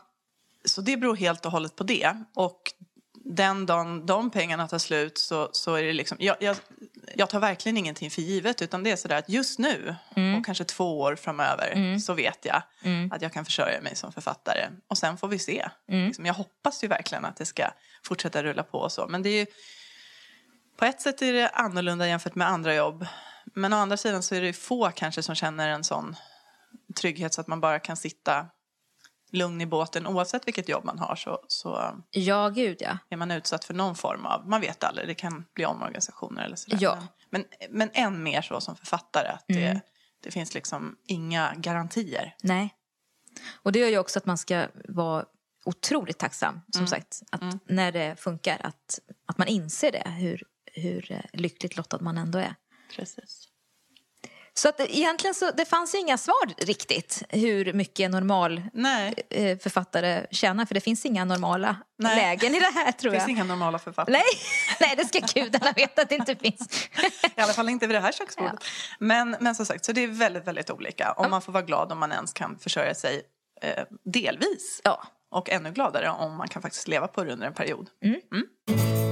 så 0.65 0.81
det 0.81 0.97
beror 0.97 1.15
helt 1.15 1.45
och 1.45 1.51
hållet 1.51 1.75
på 1.75 1.83
det. 1.83 2.23
Och 2.35 2.61
den 3.25 3.65
dagen 3.65 4.05
de 4.05 4.29
pengarna 4.29 4.67
tar 4.67 4.77
slut 4.77 5.17
så, 5.17 5.49
så 5.51 5.75
är 5.75 5.83
det 5.83 5.93
liksom, 5.93 6.17
jag, 6.19 6.35
jag, 6.39 6.57
jag 7.15 7.29
tar 7.29 7.39
verkligen 7.39 7.77
ingenting 7.77 8.11
för 8.11 8.21
givet 8.21 8.61
utan 8.61 8.83
det 8.83 8.91
är 8.91 8.95
sådär 8.95 9.17
att 9.17 9.29
just 9.29 9.59
nu 9.59 9.95
mm. 10.15 10.39
och 10.39 10.45
kanske 10.45 10.63
två 10.63 10.99
år 10.99 11.15
framöver 11.15 11.71
mm. 11.71 11.99
så 11.99 12.13
vet 12.13 12.45
jag 12.45 12.61
mm. 12.83 13.11
att 13.11 13.21
jag 13.21 13.33
kan 13.33 13.45
försörja 13.45 13.81
mig 13.81 13.95
som 13.95 14.11
författare 14.11 14.67
och 14.87 14.97
sen 14.97 15.17
får 15.17 15.27
vi 15.27 15.39
se. 15.39 15.69
Mm. 15.89 16.07
Liksom, 16.07 16.25
jag 16.25 16.33
hoppas 16.33 16.83
ju 16.83 16.87
verkligen 16.87 17.25
att 17.25 17.37
det 17.37 17.45
ska 17.45 17.71
fortsätta 18.03 18.43
rulla 18.43 18.63
på 18.63 18.77
och 18.77 18.91
så 18.91 19.07
men 19.07 19.23
det 19.23 19.29
är 19.29 19.39
ju, 19.39 19.45
på 20.77 20.85
ett 20.85 21.01
sätt 21.01 21.21
är 21.21 21.33
det 21.33 21.49
annorlunda 21.49 22.07
jämfört 22.07 22.35
med 22.35 22.47
andra 22.47 22.75
jobb 22.75 23.05
men 23.53 23.73
å 23.73 23.75
andra 23.75 23.97
sidan 23.97 24.23
så 24.23 24.35
är 24.35 24.41
det 24.41 24.53
få 24.53 24.91
kanske 24.91 25.23
som 25.23 25.35
känner 25.35 25.69
en 25.69 25.83
sån 25.83 26.15
trygghet 26.95 27.33
så 27.33 27.41
att 27.41 27.47
man 27.47 27.61
bara 27.61 27.79
kan 27.79 27.97
sitta 27.97 28.47
lugn 29.35 29.61
i 29.61 29.65
båten 29.65 30.07
oavsett 30.07 30.47
vilket 30.47 30.69
jobb 30.69 30.85
man 30.85 30.99
har 30.99 31.15
så, 31.15 31.39
så 31.47 32.01
ja, 32.11 32.49
gud, 32.49 32.77
ja. 32.79 32.97
är 33.09 33.17
man 33.17 33.31
utsatt 33.31 33.65
för 33.65 33.73
någon 33.73 33.95
form 33.95 34.25
av, 34.25 34.47
man 34.49 34.61
vet 34.61 34.83
aldrig, 34.83 35.07
det 35.07 35.13
kan 35.13 35.45
bli 35.53 35.65
omorganisationer 35.65 36.43
eller 36.45 36.55
sådär. 36.55 36.77
Ja. 36.81 36.97
Men, 37.29 37.45
men 37.69 37.89
än 37.93 38.23
mer 38.23 38.41
så 38.41 38.61
som 38.61 38.75
författare 38.75 39.27
att 39.27 39.49
mm. 39.49 39.61
det, 39.61 39.81
det 40.23 40.31
finns 40.31 40.53
liksom 40.53 40.97
inga 41.07 41.53
garantier. 41.57 42.35
Nej. 42.41 42.75
Och 43.53 43.71
det 43.71 43.79
gör 43.79 43.89
ju 43.89 43.97
också 43.97 44.19
att 44.19 44.25
man 44.25 44.37
ska 44.37 44.67
vara 44.89 45.25
otroligt 45.65 46.17
tacksam, 46.17 46.61
som 46.71 46.79
mm. 46.79 46.87
sagt, 46.87 47.21
att 47.31 47.41
mm. 47.41 47.59
när 47.65 47.91
det 47.91 48.19
funkar, 48.19 48.61
att, 48.63 48.99
att 49.25 49.37
man 49.37 49.47
inser 49.47 49.91
det, 49.91 50.09
hur, 50.09 50.43
hur 50.73 51.21
lyckligt 51.33 51.77
lottad 51.77 51.99
man 52.01 52.17
ändå 52.17 52.39
är. 52.39 52.55
Precis. 52.95 53.47
Så 54.57 54.69
att 54.69 54.79
egentligen 54.79 55.35
så, 55.35 55.51
det 55.51 55.65
fanns 55.65 55.95
inga 55.95 56.17
svar 56.17 56.53
riktigt 56.57 57.23
hur 57.29 57.73
mycket 57.73 58.11
normal 58.11 58.61
Nej. 58.73 59.13
Eh, 59.29 59.57
författare 59.57 60.25
tjänar. 60.31 60.65
För 60.65 60.73
det 60.73 60.81
finns 60.81 61.05
inga 61.05 61.25
normala 61.25 61.75
Nej. 61.97 62.15
lägen 62.15 62.55
i 62.55 62.59
det 62.59 62.71
här 62.73 62.91
tror 62.91 63.13
jag. 63.13 63.21
Det 63.21 63.25
finns 63.25 63.37
inga 63.37 63.43
normala 63.43 63.79
författare. 63.79 64.13
Nej, 64.13 64.23
Nej 64.79 64.95
det 64.97 65.05
ska 65.05 65.39
gudarna 65.41 65.71
veta 65.75 66.01
att 66.01 66.09
det 66.09 66.15
inte 66.15 66.35
finns. 66.35 66.89
I 67.35 67.41
alla 67.41 67.53
fall 67.53 67.69
inte 67.69 67.87
vid 67.87 67.95
det 67.95 67.99
här 67.99 68.11
köksbordet. 68.11 68.55
Ja. 68.59 68.65
Men, 68.99 69.35
men 69.39 69.55
som 69.55 69.65
sagt, 69.65 69.85
så 69.85 69.91
det 69.91 70.03
är 70.03 70.07
väldigt, 70.07 70.47
väldigt 70.47 70.69
olika. 70.69 71.13
Ja. 71.17 71.27
man 71.27 71.41
får 71.41 71.53
vara 71.53 71.63
glad 71.63 71.91
om 71.91 71.99
man 71.99 72.11
ens 72.11 72.33
kan 72.33 72.59
försörja 72.59 72.95
sig 72.95 73.21
eh, 73.61 73.83
delvis. 74.13 74.81
Ja. 74.83 75.03
och 75.31 75.49
ännu 75.49 75.71
gladare 75.71 76.09
om 76.09 76.37
man 76.37 76.47
kan 76.47 76.61
faktiskt 76.61 76.87
leva 76.87 77.07
på 77.07 77.23
det 77.23 77.33
under 77.33 77.47
en 77.47 77.53
period. 77.53 77.89
Mm. 78.03 78.21
Mm. 78.31 79.04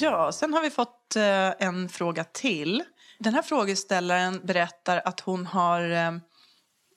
Ja, 0.00 0.32
sen 0.32 0.54
har 0.54 0.62
vi 0.62 0.70
fått 0.70 1.16
eh, 1.16 1.48
en 1.58 1.88
fråga 1.88 2.24
till. 2.24 2.84
Den 3.18 3.34
här 3.34 3.42
frågeställaren 3.42 4.40
berättar 4.44 5.02
att 5.04 5.20
hon 5.20 5.46
har 5.46 5.90
eh, 5.90 6.12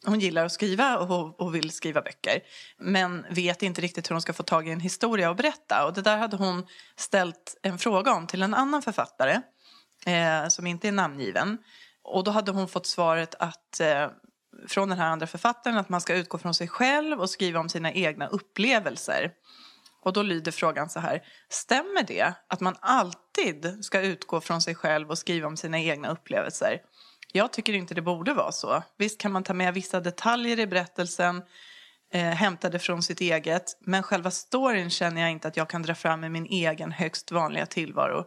hon 0.05 0.19
gillar 0.19 0.45
att 0.45 0.51
skriva 0.51 0.97
och, 0.97 1.41
och 1.41 1.55
vill 1.55 1.71
skriva 1.71 2.01
böcker 2.01 2.39
men 2.77 3.25
vet 3.29 3.63
inte 3.63 3.81
riktigt 3.81 4.09
hur 4.09 4.13
hon 4.15 4.21
ska 4.21 4.33
få 4.33 4.43
tag 4.43 4.67
i 4.67 4.71
en 4.71 4.79
historia 4.79 5.29
att 5.29 5.37
berätta. 5.37 5.85
Och 5.85 5.93
det 5.93 6.01
där 6.01 6.17
hade 6.17 6.37
hon 6.37 6.65
ställt 6.95 7.57
en 7.61 7.77
fråga 7.77 8.13
om 8.13 8.27
till 8.27 8.41
en 8.41 8.53
annan 8.53 8.81
författare 8.81 9.41
eh, 10.05 10.47
som 10.47 10.67
inte 10.67 10.87
är 10.87 10.91
namngiven. 10.91 11.57
Och 12.03 12.23
då 12.23 12.31
hade 12.31 12.51
hon 12.51 12.67
fått 12.67 12.85
svaret 12.85 13.35
att, 13.39 13.79
eh, 13.79 14.07
från 14.67 14.89
den 14.89 14.97
här 14.97 15.09
andra 15.09 15.27
författaren 15.27 15.77
att 15.77 15.89
man 15.89 16.01
ska 16.01 16.15
utgå 16.15 16.37
från 16.37 16.53
sig 16.53 16.67
själv 16.67 17.19
och 17.19 17.29
skriva 17.29 17.59
om 17.59 17.69
sina 17.69 17.93
egna 17.93 18.27
upplevelser. 18.27 19.31
Och 20.01 20.13
då 20.13 20.21
lyder 20.21 20.51
frågan 20.51 20.89
så 20.89 20.99
här, 20.99 21.23
stämmer 21.49 22.03
det 22.03 22.33
att 22.47 22.59
man 22.59 22.75
alltid 22.79 23.77
ska 23.81 24.01
utgå 24.01 24.41
från 24.41 24.61
sig 24.61 24.75
själv 24.75 25.09
och 25.09 25.17
skriva 25.17 25.47
om 25.47 25.57
sina 25.57 25.79
egna 25.79 26.11
upplevelser? 26.11 26.81
Jag 27.33 27.53
tycker 27.53 27.73
inte 27.73 27.93
det 27.93 28.01
borde 28.01 28.33
vara 28.33 28.51
så. 28.51 28.83
Visst 28.97 29.19
kan 29.19 29.31
man 29.31 29.43
ta 29.43 29.53
med 29.53 29.73
vissa 29.73 29.99
detaljer 29.99 30.59
i 30.59 30.67
berättelsen 30.67 31.43
eh, 32.13 32.21
hämtade 32.21 32.79
från 32.79 33.03
sitt 33.03 33.21
eget 33.21 33.77
men 33.79 34.03
själva 34.03 34.31
storyn 34.31 34.89
känner 34.89 35.21
jag 35.21 35.31
inte 35.31 35.47
att 35.47 35.57
jag 35.57 35.69
kan 35.69 35.81
dra 35.81 35.95
fram 35.95 36.23
i 36.23 36.29
min 36.29 36.45
egen 36.45 36.91
högst 36.91 37.31
vanliga 37.31 37.65
tillvaro. 37.65 38.25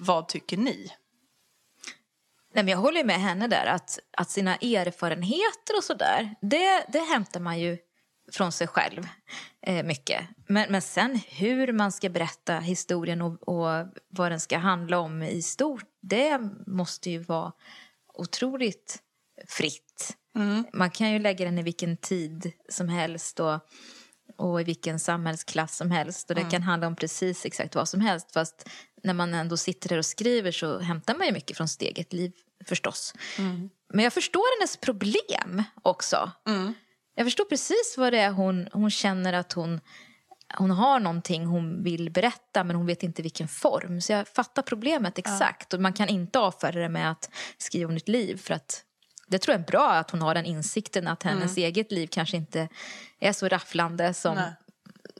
Vad 0.00 0.28
tycker 0.28 0.56
ni? 0.56 0.92
Nej, 2.54 2.64
men 2.64 2.68
jag 2.68 2.78
håller 2.78 3.04
med 3.04 3.20
henne 3.20 3.46
där 3.46 3.66
att, 3.66 3.98
att 4.16 4.30
sina 4.30 4.56
erfarenheter 4.56 5.76
och 5.76 5.84
sådär 5.84 6.34
det, 6.40 6.84
det 6.88 7.00
hämtar 7.00 7.40
man 7.40 7.58
ju 7.58 7.78
från 8.32 8.52
sig 8.52 8.66
själv 8.66 9.08
eh, 9.66 9.84
mycket. 9.84 10.20
Men, 10.48 10.72
men 10.72 10.82
sen 10.82 11.20
hur 11.28 11.72
man 11.72 11.92
ska 11.92 12.08
berätta 12.08 12.58
historien 12.58 13.22
och, 13.22 13.48
och 13.48 13.86
vad 14.08 14.32
den 14.32 14.40
ska 14.40 14.58
handla 14.58 14.98
om 14.98 15.22
i 15.22 15.42
stort 15.42 15.84
det 16.02 16.40
måste 16.66 17.10
ju 17.10 17.18
vara 17.18 17.52
otroligt 18.14 18.98
fritt. 19.48 20.16
Mm. 20.36 20.64
Man 20.72 20.90
kan 20.90 21.10
ju 21.12 21.18
lägga 21.18 21.44
den 21.44 21.58
i 21.58 21.62
vilken 21.62 21.96
tid 21.96 22.52
som 22.68 22.88
helst 22.88 23.40
och, 23.40 23.58
och 24.36 24.60
i 24.60 24.64
vilken 24.64 24.98
samhällsklass 25.00 25.76
som 25.76 25.90
helst. 25.90 26.30
Och 26.30 26.34
det 26.34 26.40
Mm. 26.40 26.50
kan 26.50 26.62
handla 26.62 26.86
om 26.86 26.96
precis 26.96 27.46
exakt 27.46 27.74
vad 27.74 27.88
som 27.88 28.00
helst. 28.00 28.32
Fast 28.32 28.68
när 29.02 29.14
man 29.14 29.34
ändå 29.34 29.56
sitter 29.56 29.88
där 29.88 29.98
och 29.98 30.06
skriver 30.06 30.52
så 30.52 30.78
hämtar 30.78 31.14
man 31.14 31.26
ju 31.26 31.32
mycket 31.32 31.56
från 31.56 31.68
sitt 31.68 31.82
eget 31.82 32.12
liv 32.12 32.32
förstås. 32.66 33.14
Men 33.92 34.04
jag 34.04 34.12
förstår 34.12 34.58
hennes 34.60 34.76
problem 34.76 35.62
också. 35.82 36.30
Mm. 36.48 36.74
Jag 37.20 37.26
förstår 37.26 37.44
precis 37.44 37.94
vad 37.98 38.12
det 38.12 38.18
är 38.18 38.30
hon, 38.30 38.68
hon 38.72 38.90
känner 38.90 39.32
att 39.32 39.52
hon, 39.52 39.80
hon 40.58 40.70
har 40.70 41.00
någonting 41.00 41.46
hon 41.46 41.82
vill 41.82 42.10
berätta 42.10 42.64
men 42.64 42.76
hon 42.76 42.86
vet 42.86 43.02
inte 43.02 43.22
vilken 43.22 43.48
form. 43.48 44.00
Så 44.00 44.12
jag 44.12 44.28
fattar 44.28 44.62
problemet 44.62 45.18
exakt. 45.18 45.74
Och 45.74 45.80
man 45.80 45.92
kan 45.92 46.08
inte 46.08 46.38
avfärda 46.38 46.80
det 46.80 46.88
med 46.88 47.10
att 47.10 47.30
skriva 47.58 47.88
om 47.88 47.94
ditt 47.94 48.08
liv 48.08 48.36
för 48.36 48.54
att 48.54 48.84
det 49.28 49.38
tror 49.38 49.52
jag 49.52 49.60
är 49.60 49.66
bra 49.66 49.90
att 49.90 50.10
hon 50.10 50.22
har 50.22 50.34
den 50.34 50.44
insikten 50.44 51.06
att 51.06 51.22
hennes 51.22 51.56
eget 51.56 51.92
liv 51.92 52.06
kanske 52.06 52.36
inte 52.36 52.68
är 53.18 53.32
så 53.32 53.48
rafflande 53.48 54.14
som, 54.14 54.34
Nej. 54.34 54.52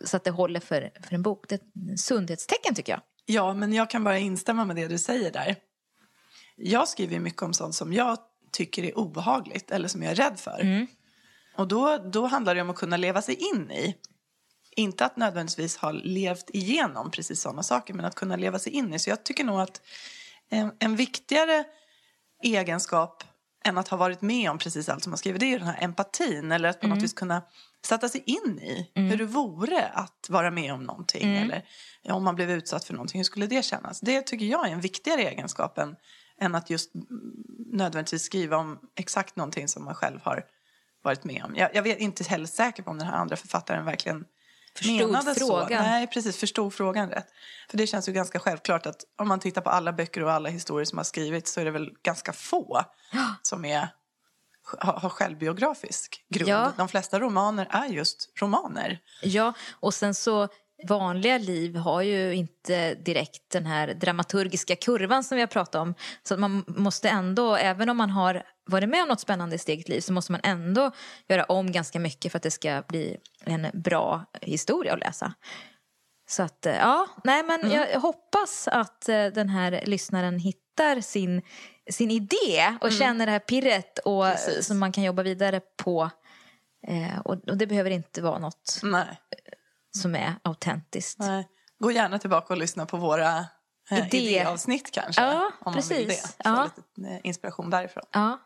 så 0.05 0.17
att 0.17 0.25
det 0.25 0.31
håller 0.31 0.61
för, 0.61 0.91
för 1.03 1.15
en 1.15 1.23
bok. 1.23 1.45
Det 1.49 1.55
är 1.55 1.93
ett 1.93 2.01
sundhetstecken 2.01 2.75
tycker 2.75 2.93
jag. 2.93 3.01
Ja, 3.27 3.55
men 3.55 3.73
jag 3.73 3.91
kan 3.91 4.05
bara 4.05 4.19
instämma 4.19 4.65
med 4.65 4.77
det 4.77 4.89
du 4.89 4.99
säger 4.99 5.33
där. 5.33 5.57
Jag 6.57 6.89
skriver 6.89 7.19
mycket 7.19 7.43
om 7.43 7.55
sånt 7.55 7.75
som 7.75 7.93
jag 7.93 8.19
tycker 8.53 8.85
är 8.85 8.99
obehagligt 8.99 9.71
eller 9.71 9.89
som 9.89 10.03
jag 10.03 10.11
är 10.13 10.17
rädd 10.17 10.39
för. 10.39 10.87
Och 11.61 11.69
då, 11.69 11.99
då 11.99 12.27
handlar 12.27 12.55
det 12.55 12.61
om 12.61 12.71
att 12.71 12.77
kunna 12.77 12.97
leva 12.97 13.23
sig 13.23 13.35
in 13.35 13.71
i. 13.71 13.97
Inte 14.77 15.05
att 15.05 15.17
nödvändigtvis 15.17 15.77
ha 15.77 15.93
levt 15.93 16.51
igenom 16.51 17.11
precis 17.11 17.41
sådana 17.41 17.63
saker, 17.63 17.95
men 17.95 18.05
att 18.05 18.15
kunna 18.15 18.37
leva 18.37 18.59
sig 18.59 18.73
in 18.73 18.95
i. 18.95 18.99
Så 18.99 19.11
jag 19.11 19.25
tycker 19.25 19.45
nog 19.45 19.61
att 19.61 19.81
en, 20.49 20.73
en 20.79 20.97
viktigare 20.97 21.65
egenskap 22.43 23.25
än 23.65 23.79
att 23.79 23.89
ha 23.89 23.97
varit 23.97 24.23
med 24.23 24.51
om 24.51 24.59
precis 24.59 24.89
allt 24.89 25.03
som 25.03 25.11
man 25.11 25.19
skriver, 25.19 25.39
det 25.39 25.47
är 25.47 25.51
ju 25.51 25.59
den 25.59 25.67
här 25.67 25.85
empatin. 25.85 26.53
Eller 26.53 26.69
att 26.69 26.81
på 26.81 26.87
något 26.87 27.03
vis 27.03 27.13
kunna 27.13 27.43
sätta 27.87 28.09
sig 28.09 28.23
in 28.27 28.59
i 28.59 28.91
hur 28.95 29.17
det 29.17 29.25
vore 29.25 29.87
att 29.89 30.27
vara 30.31 30.51
med 30.51 30.73
om 30.73 30.85
någonting. 30.85 31.37
Eller 31.37 31.65
ja, 32.03 32.15
om 32.15 32.25
man 32.25 32.35
blev 32.35 32.51
utsatt 32.51 32.85
för 32.85 32.95
någonting, 32.95 33.19
hur 33.19 33.25
skulle 33.25 33.47
det 33.47 33.65
kännas? 33.65 34.01
Det 34.01 34.23
tycker 34.23 34.47
jag 34.47 34.69
är 34.69 34.73
en 34.73 34.81
viktigare 34.81 35.23
egenskap 35.23 35.79
än, 35.79 35.97
än 36.41 36.55
att 36.55 36.71
just 36.71 36.95
mm, 36.95 37.07
nödvändigtvis 37.73 38.23
skriva 38.23 38.57
om 38.57 38.79
exakt 38.97 39.37
någonting 39.37 39.69
som 39.69 39.85
man 39.85 39.95
själv 39.95 40.21
har 40.23 40.45
varit 41.03 41.25
med 41.25 41.45
om. 41.45 41.57
Jag, 41.57 41.75
jag 41.75 41.83
vet 41.83 41.99
inte 41.99 42.25
heller 42.25 42.47
säker 42.47 42.83
på 42.83 42.91
om 42.91 42.99
den 42.99 43.07
här 43.07 43.17
andra 43.17 43.37
författaren 43.37 43.85
verkligen 43.85 44.25
Förstod 44.75 44.97
menade 44.97 45.35
frågan. 45.35 45.69
så. 45.69 45.75
Nej, 45.75 46.07
precis. 46.07 46.37
Förstod 46.37 46.75
frågan 46.75 47.11
rätt. 47.11 47.27
För 47.71 47.77
det 47.77 47.87
känns 47.87 48.09
ju 48.09 48.13
ganska 48.13 48.39
självklart 48.39 48.87
att 48.87 49.05
om 49.19 49.29
man 49.29 49.41
tittar 49.41 49.61
på 49.61 49.71
alla 49.71 49.93
böcker 49.93 50.25
och 50.25 50.33
alla 50.33 50.49
historier 50.49 50.85
som 50.85 50.99
har 50.99 51.05
skrivits 51.05 51.53
så 51.53 51.61
är 51.61 51.65
det 51.65 51.71
väl 51.71 51.91
ganska 52.03 52.33
få 52.33 52.85
som 53.43 53.65
är, 53.65 53.89
har, 54.79 54.93
har 54.93 55.09
självbiografisk 55.09 56.25
grund. 56.29 56.51
Ja. 56.51 56.73
De 56.77 56.89
flesta 56.89 57.21
romaner 57.21 57.69
är 57.71 57.87
just 57.87 58.33
romaner. 58.41 58.99
Ja, 59.23 59.53
och 59.73 59.95
sen 59.95 60.15
så 60.15 60.49
vanliga 60.89 61.39
liv 61.39 61.77
har 61.77 62.03
ju 62.03 62.35
inte 62.35 62.95
direkt 62.95 63.51
den 63.53 63.67
här 63.67 63.95
dramaturgiska 63.95 64.77
kurvan 64.77 65.25
som 65.25 65.37
vi 65.37 65.43
har 65.43 65.49
pratat 65.49 65.75
om. 65.75 65.95
Så 66.23 66.37
man 66.37 66.65
måste 66.67 67.09
ändå, 67.09 67.57
även 67.57 67.89
om 67.89 67.97
man 67.97 68.11
har 68.11 68.43
varit 68.67 68.89
med 68.89 69.03
om 69.03 69.09
något 69.09 69.21
spännande 69.21 69.57
i 69.57 69.59
sitt 69.59 69.69
eget 69.69 69.89
liv 69.89 70.01
så 70.01 70.13
måste 70.13 70.33
man 70.33 70.41
ändå 70.45 70.91
göra 71.29 71.45
om 71.45 71.73
ganska 71.73 71.99
mycket 72.01 72.33
för 72.33 72.39
att 72.39 72.43
det 72.43 72.51
ska 72.51 72.83
bli 72.89 73.17
en 73.45 73.67
bra 73.73 74.25
historia 74.43 74.93
att 74.93 75.01
läsa. 75.01 75.35
Så 76.31 76.43
att, 76.43 76.67
eh, 76.67 76.77
ja, 76.77 77.07
nej 77.25 77.43
men 77.43 77.71
jag 77.71 78.01
hoppas 78.01 78.69
att 78.69 79.09
eh, 79.09 79.27
den 79.27 79.49
här 79.49 79.83
lyssnaren 79.87 80.39
hittar 80.39 81.01
sin, 81.01 81.43
sin 81.91 82.11
idé 82.11 82.77
och 82.81 82.93
känner 82.93 83.27
det 83.27 83.33
här 83.33 83.39
pirret 83.39 83.99
och, 83.99 84.25
Precis. 84.25 84.67
som 84.67 84.79
man 84.79 84.93
kan 84.93 85.05
jobba 85.05 85.23
vidare 85.23 85.61
på. 85.83 86.11
Eh, 86.87 87.19
och, 87.19 87.49
och 87.49 87.57
det 87.57 87.67
behöver 87.67 87.91
inte 87.91 88.23
vara 88.23 88.39
något 88.39 88.81
Nej. 88.83 89.07
Som 89.91 90.15
är 90.15 90.35
autentiskt. 90.45 91.19
Nej. 91.19 91.49
Gå 91.79 91.91
gärna 91.93 92.19
tillbaka 92.19 92.55
och 92.55 92.59
lyssna 92.61 92.87
på 92.87 92.97
våra 92.97 93.39
eh, 93.91 93.99
Idé. 94.07 94.19
idéavsnitt 94.19 94.91
kanske. 94.91 95.23
Ja, 95.23 95.51
om 95.61 95.73
man 95.73 95.75
vill 95.75 96.07
precis. 96.07 96.23
det. 96.23 96.29
Få 96.29 96.51
Ja. 96.51 96.71
lite 96.97 97.11
eh, 97.15 97.21
inspiration 97.25 97.71
därifrån. 97.71 98.05
Ja. 98.13 98.39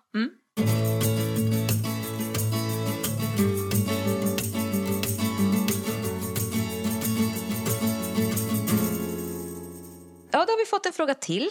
Ja, 10.31 10.45
då 10.47 10.53
har 10.53 10.59
vi 10.59 10.65
fått 10.71 10.87
en 10.87 10.93
fråga 10.93 11.15
till. 11.15 11.51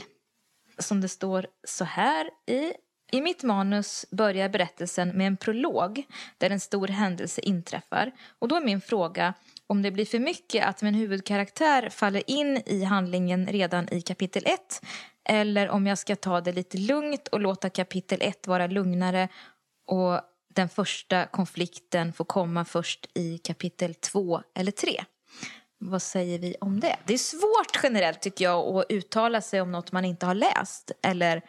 Som 0.80 1.02
det 1.02 1.10
står 1.10 1.48
så 1.68 1.84
här 1.84 2.30
i. 2.48 2.74
I 3.12 3.22
mitt 3.22 3.44
manus 3.44 4.06
börjar 4.12 4.50
berättelsen 4.50 5.10
med 5.10 5.28
en 5.28 5.38
prolog 5.38 6.04
där 6.38 6.50
en 6.50 6.60
stor 6.60 6.88
händelse 6.88 7.42
inträffar. 7.42 8.12
Och 8.40 8.48
då 8.48 8.56
är 8.56 8.62
min 8.62 8.82
fråga 8.82 9.34
om 9.74 9.82
det 9.82 9.92
blir 9.92 10.06
för 10.06 10.20
mycket 10.20 10.66
att 10.66 10.82
min 10.82 10.94
huvudkaraktär 10.94 11.90
faller 11.90 12.30
in 12.30 12.62
i 12.66 12.84
handlingen 12.84 13.48
redan 13.48 13.94
i 13.94 14.02
kapitel 14.02 14.44
1 14.46 14.60
eller 15.30 15.70
om 15.70 15.88
jag 15.88 15.98
ska 15.98 16.16
ta 16.16 16.42
det 16.42 16.52
lite 16.52 16.78
lugnt 16.78 17.28
och 17.28 17.40
låta 17.40 17.70
kapitel 17.70 18.22
1 18.22 18.48
vara 18.48 18.68
lugnare 18.68 19.28
och 19.88 20.20
den 20.56 20.70
första 20.70 21.26
konflikten 21.26 22.14
får 22.14 22.26
komma 22.26 22.66
först 22.66 23.10
i 23.14 23.38
kapitel 23.38 23.96
2 23.96 24.42
eller 24.56 24.72
3. 24.72 25.04
Vad 25.78 26.02
säger 26.02 26.40
vi 26.40 26.56
om 26.62 26.80
det? 26.80 26.96
Det 27.06 27.14
är 27.14 27.18
svårt 27.18 27.84
generellt 27.84 28.22
tycker 28.22 28.46
jag 28.46 28.78
att 28.78 28.86
uttala 28.90 29.42
sig 29.42 29.62
om 29.62 29.72
något 29.72 29.92
man 29.92 30.06
inte 30.06 30.26
har 30.26 30.36
läst 30.36 30.92
eller 31.04 31.42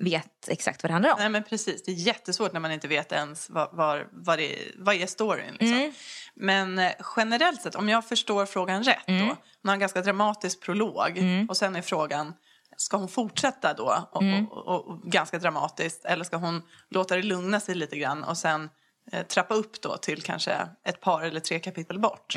vet 0.00 0.48
exakt 0.48 0.82
vad 0.82 0.90
det 0.90 0.92
handlar 0.92 1.10
om. 1.12 1.16
Nej 1.18 1.28
men 1.28 1.42
precis, 1.44 1.82
det 1.82 1.90
är 1.90 1.94
jättesvårt 1.94 2.52
när 2.52 2.60
man 2.60 2.72
inte 2.72 2.88
vet 2.88 3.12
ens 3.12 3.50
vad, 3.50 3.68
vad, 3.72 4.02
vad, 4.12 4.38
det, 4.38 4.56
vad 4.76 4.94
är 4.94 5.06
storyn. 5.06 5.52
Liksom. 5.60 5.78
Mm. 5.78 5.92
Men 6.36 6.78
eh, 6.78 6.92
generellt 7.16 7.62
sett, 7.62 7.74
om 7.74 7.88
jag 7.88 8.04
förstår 8.08 8.46
frågan 8.46 8.82
rätt 8.82 9.08
Mm. 9.08 9.20
då. 9.20 9.26
Man 9.26 9.68
har 9.68 9.72
en 9.72 9.80
ganska 9.80 10.00
dramatisk 10.00 10.60
prolog 10.60 11.18
och 11.48 11.56
sen 11.56 11.76
är 11.76 11.82
frågan, 11.82 12.32
ska 12.76 12.96
hon 12.96 13.08
fortsätta 13.08 13.74
då 13.74 14.08
och, 14.12 14.22
Mm. 14.22 14.46
och, 14.48 14.66
och, 14.66 14.88
och 14.88 15.02
ganska 15.02 15.38
dramatiskt 15.38 16.04
eller 16.04 16.24
ska 16.24 16.36
hon 16.36 16.62
låta 16.90 17.16
det 17.16 17.22
lugna 17.22 17.60
sig 17.60 17.74
lite 17.74 17.96
grann 17.98 18.24
och 18.24 18.38
sen 18.38 18.70
eh, 19.12 19.26
trappa 19.26 19.54
upp 19.54 19.82
då 19.82 19.96
till 19.96 20.22
kanske 20.22 20.68
ett 20.84 21.00
par 21.00 21.22
eller 21.22 21.40
tre 21.40 21.58
kapitel 21.58 21.98
bort. 21.98 22.36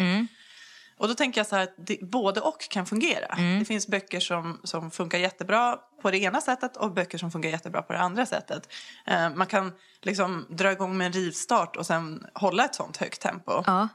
Mm. 0.98 1.04
Och 1.04 1.08
då 1.08 1.14
tänker 1.14 1.40
jag 1.40 1.48
så 1.48 1.56
här 1.56 1.64
att 1.64 1.74
det, 1.78 2.00
både 2.02 2.42
och 2.42 2.70
kan 2.70 2.86
fungera. 2.86 3.36
Det 3.60 3.66
finns 3.66 3.88
böcker 3.88 4.20
som, 4.20 4.62
som 4.64 4.92
funkar 4.92 5.18
jättebra 5.18 5.78
på 6.02 6.12
det 6.12 6.18
ena 6.18 6.42
sättet 6.42 6.78
och 6.78 6.94
böcker 6.94 7.18
som 7.18 7.32
funkar 7.32 7.50
jättebra 7.50 7.82
på 7.82 7.94
det 7.94 8.00
andra 8.00 8.26
sättet. 8.26 8.74
Eh, 9.06 9.30
man 9.30 9.48
kan 9.48 9.74
liksom 10.02 10.46
dra 10.50 10.72
igång 10.72 10.98
med 10.98 11.08
en 11.08 11.14
rivstart 11.14 11.76
och 11.76 11.86
sen 11.86 12.26
hålla 12.34 12.66
ett 12.66 12.76
sånt 12.76 12.98
högt 12.98 13.22
tempo. 13.22 13.64
Ja. 13.66 13.88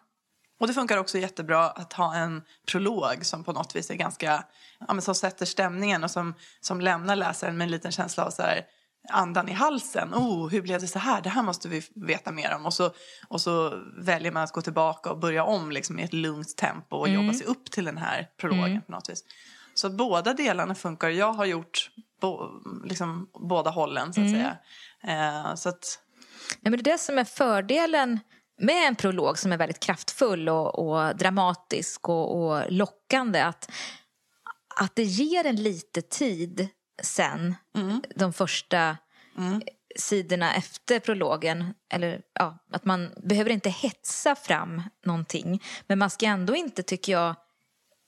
Och 0.60 0.68
det 0.68 0.74
funkar 0.74 0.98
också 0.98 1.18
jättebra 1.18 1.70
att 1.70 1.92
ha 1.92 2.14
en 2.14 2.42
prolog 2.66 3.26
som 3.26 3.44
på 3.44 3.52
något 3.52 3.76
vis 3.76 3.90
är 3.90 3.94
ganska, 3.94 4.44
ja, 4.88 5.00
som 5.00 5.14
sätter 5.14 5.46
stämningen 5.46 6.04
och 6.04 6.10
som, 6.10 6.34
som 6.60 6.80
lämnar 6.80 7.16
läsaren 7.16 7.56
med 7.56 7.64
en 7.64 7.70
liten 7.70 7.92
känsla 7.92 8.24
av 8.24 8.30
så 8.30 8.42
här, 8.42 8.66
andan 9.08 9.48
i 9.48 9.52
halsen. 9.52 10.14
Oh, 10.14 10.48
hur 10.48 10.62
blev 10.62 10.80
det 10.80 10.86
så 10.86 10.98
här? 10.98 11.22
Det 11.22 11.28
här 11.28 11.42
måste 11.42 11.68
vi 11.68 11.82
veta 11.94 12.32
mer 12.32 12.54
om. 12.54 12.66
Och 12.66 12.74
så, 12.74 12.90
och 13.28 13.40
så 13.40 13.82
väljer 13.98 14.32
man 14.32 14.42
att 14.42 14.52
gå 14.52 14.60
tillbaka 14.62 15.10
och 15.10 15.18
börja 15.18 15.44
om 15.44 15.70
liksom, 15.70 15.98
i 15.98 16.02
ett 16.02 16.12
lugnt 16.12 16.56
tempo 16.56 16.96
och 16.96 17.08
mm. 17.08 17.20
jobba 17.20 17.38
sig 17.38 17.46
upp 17.46 17.70
till 17.70 17.84
den 17.84 17.98
här 17.98 18.28
prologen 18.40 18.70
mm. 18.70 18.82
på 18.82 18.92
något 18.92 19.10
vis. 19.10 19.24
Så 19.74 19.90
båda 19.90 20.34
delarna 20.34 20.74
funkar. 20.74 21.08
Jag 21.08 21.32
har 21.32 21.44
gjort 21.44 21.90
bo, 22.20 22.50
liksom, 22.84 23.30
båda 23.48 23.70
hållen 23.70 24.12
så 24.12 24.20
att 24.20 24.26
mm. 24.26 24.40
säga. 24.40 24.56
Eh, 25.02 25.54
så 25.54 25.68
att... 25.68 25.98
ja, 26.60 26.70
men 26.70 26.72
det 26.72 26.90
är 26.90 26.92
det 26.92 26.98
som 26.98 27.18
är 27.18 27.24
fördelen 27.24 28.20
med 28.60 28.88
en 28.88 28.96
prolog 28.96 29.38
som 29.38 29.52
är 29.52 29.56
väldigt 29.56 29.80
kraftfull 29.80 30.48
och, 30.48 30.78
och 30.78 31.16
dramatisk 31.16 32.08
och, 32.08 32.42
och, 32.42 32.72
lockande. 32.72 33.40
Att, 33.40 33.70
att 34.80 34.94
det 34.94 35.02
ger 35.02 35.46
en 35.46 35.62
lite 35.62 36.02
tid 36.02 36.68
sen, 37.02 37.54
mm. 37.76 38.02
de 38.16 38.32
första 38.32 38.96
mm. 39.38 39.62
sidorna 39.96 40.54
efter 40.54 41.00
prologen. 41.00 41.74
Eller 41.90 42.22
ja, 42.32 42.58
att 42.72 42.84
man 42.84 43.10
behöver 43.16 43.50
inte 43.50 43.70
hetsa 43.70 44.34
fram 44.34 44.82
någonting. 45.04 45.62
Men 45.86 45.98
man 45.98 46.10
ska 46.10 46.26
ändå 46.26 46.56
inte, 46.56 46.82
tycker 46.82 47.12
jag, 47.12 47.34